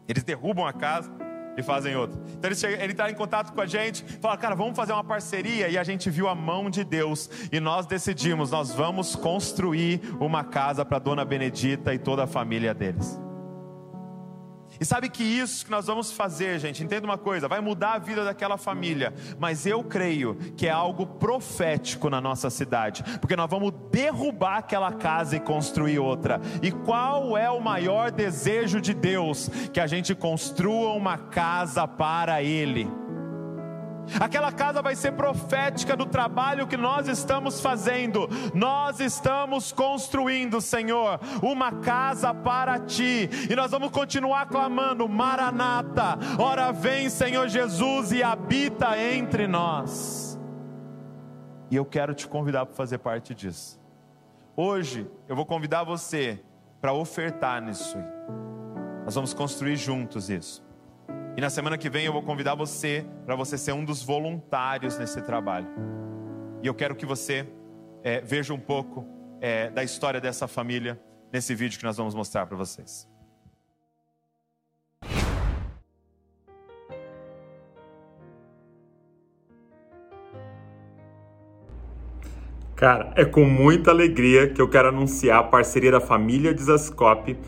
[0.08, 1.15] Eles derrubam a casa
[1.56, 2.18] e fazem outra.
[2.38, 5.68] Então ele está em contato com a gente, fala, cara, vamos fazer uma parceria.
[5.68, 10.44] E a gente viu a mão de Deus e nós decidimos, nós vamos construir uma
[10.44, 13.25] casa para Dona Benedita e toda a família deles.
[14.80, 17.98] E sabe que isso que nós vamos fazer, gente, entenda uma coisa, vai mudar a
[17.98, 23.48] vida daquela família, mas eu creio que é algo profético na nossa cidade, porque nós
[23.48, 26.40] vamos derrubar aquela casa e construir outra.
[26.62, 29.48] E qual é o maior desejo de Deus?
[29.72, 33.05] Que a gente construa uma casa para Ele.
[34.20, 38.28] Aquela casa vai ser profética do trabalho que nós estamos fazendo.
[38.54, 43.28] Nós estamos construindo, Senhor, uma casa para ti.
[43.50, 50.38] E nós vamos continuar clamando: Maranata, ora vem, Senhor Jesus, e habita entre nós.
[51.70, 53.80] E eu quero te convidar para fazer parte disso.
[54.56, 56.42] Hoje eu vou convidar você
[56.80, 57.98] para ofertar nisso.
[59.04, 60.65] Nós vamos construir juntos isso.
[61.36, 64.96] E na semana que vem eu vou convidar você para você ser um dos voluntários
[64.96, 65.68] nesse trabalho.
[66.62, 67.46] E eu quero que você
[68.02, 69.06] é, veja um pouco
[69.38, 70.98] é, da história dessa família
[71.30, 73.06] nesse vídeo que nós vamos mostrar para vocês.
[82.74, 87.38] Cara, é com muita alegria que eu quero anunciar a parceria da família Desascope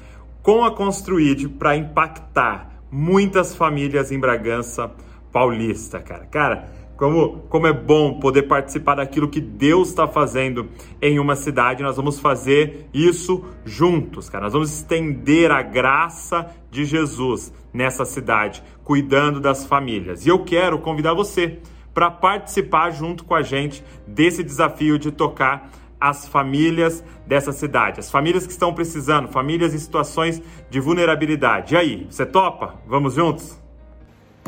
[0.43, 4.91] com a Construid para impactar muitas famílias em Bragança
[5.32, 6.26] Paulista, cara.
[6.26, 6.68] Cara,
[6.99, 10.68] como, como é bom poder participar daquilo que Deus está fazendo
[11.01, 11.82] em uma cidade.
[11.82, 14.45] Nós vamos fazer isso juntos, cara.
[14.45, 20.26] Nós vamos estender a graça de Jesus nessa cidade, cuidando das famílias.
[20.26, 21.59] E eu quero convidar você
[21.95, 25.70] para participar junto com a gente desse desafio de tocar
[26.01, 30.40] as famílias dessa cidade, as famílias que estão precisando, famílias em situações
[30.70, 31.74] de vulnerabilidade.
[31.74, 32.74] E aí, você topa?
[32.86, 33.59] Vamos juntos?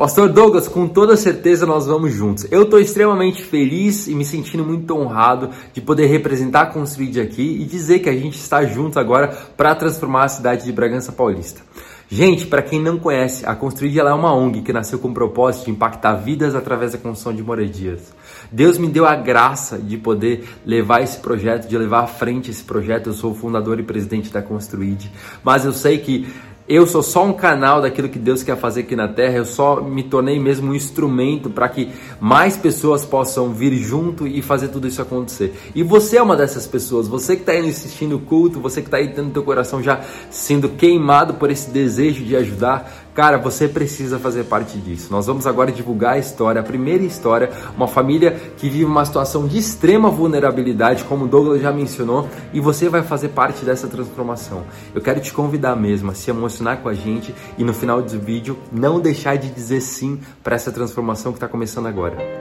[0.01, 2.47] Pastor Douglas, com toda certeza nós vamos juntos.
[2.51, 7.59] Eu estou extremamente feliz e me sentindo muito honrado de poder representar a Construid aqui
[7.61, 11.61] e dizer que a gente está junto agora para transformar a cidade de Bragança Paulista.
[12.09, 15.65] Gente, para quem não conhece, a Construid é uma ONG que nasceu com o propósito
[15.65, 18.11] de impactar vidas através da construção de moradias.
[18.51, 22.63] Deus me deu a graça de poder levar esse projeto, de levar à frente esse
[22.63, 23.07] projeto.
[23.07, 25.09] Eu sou o fundador e presidente da Construid,
[25.43, 26.27] mas eu sei que
[26.73, 29.81] eu sou só um canal daquilo que Deus quer fazer aqui na terra, eu só
[29.81, 34.87] me tornei mesmo um instrumento para que mais pessoas possam vir junto e fazer tudo
[34.87, 35.53] isso acontecer.
[35.75, 38.87] E você é uma dessas pessoas, você que está aí assistindo o culto, você que
[38.87, 39.99] está aí tendo teu coração já
[40.29, 45.11] sendo queimado por esse desejo de ajudar, Cara, você precisa fazer parte disso.
[45.11, 49.47] Nós vamos agora divulgar a história, a primeira história, uma família que vive uma situação
[49.47, 54.63] de extrema vulnerabilidade, como o Douglas já mencionou, e você vai fazer parte dessa transformação.
[54.95, 58.19] Eu quero te convidar mesmo a se emocionar com a gente e no final do
[58.19, 62.40] vídeo não deixar de dizer sim para essa transformação que está começando agora.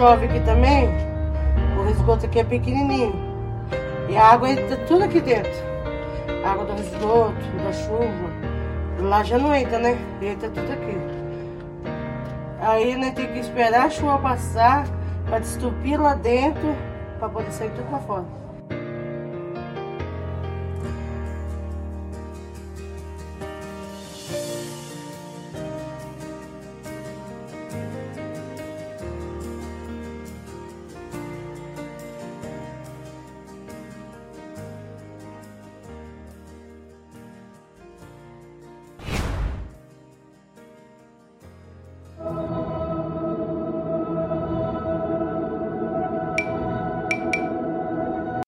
[0.00, 0.88] Chove aqui também,
[1.78, 3.12] o esgoto aqui é pequenininho.
[4.08, 5.52] E a água entra tudo aqui dentro.
[6.42, 8.30] A água do esgoto, da chuva.
[8.98, 9.98] Lá já não entra, né?
[10.22, 10.96] Entra tudo aqui.
[12.62, 14.86] Aí né, tem que esperar a chuva passar
[15.26, 16.74] para destupir lá dentro
[17.18, 18.24] para poder sair tudo para fora.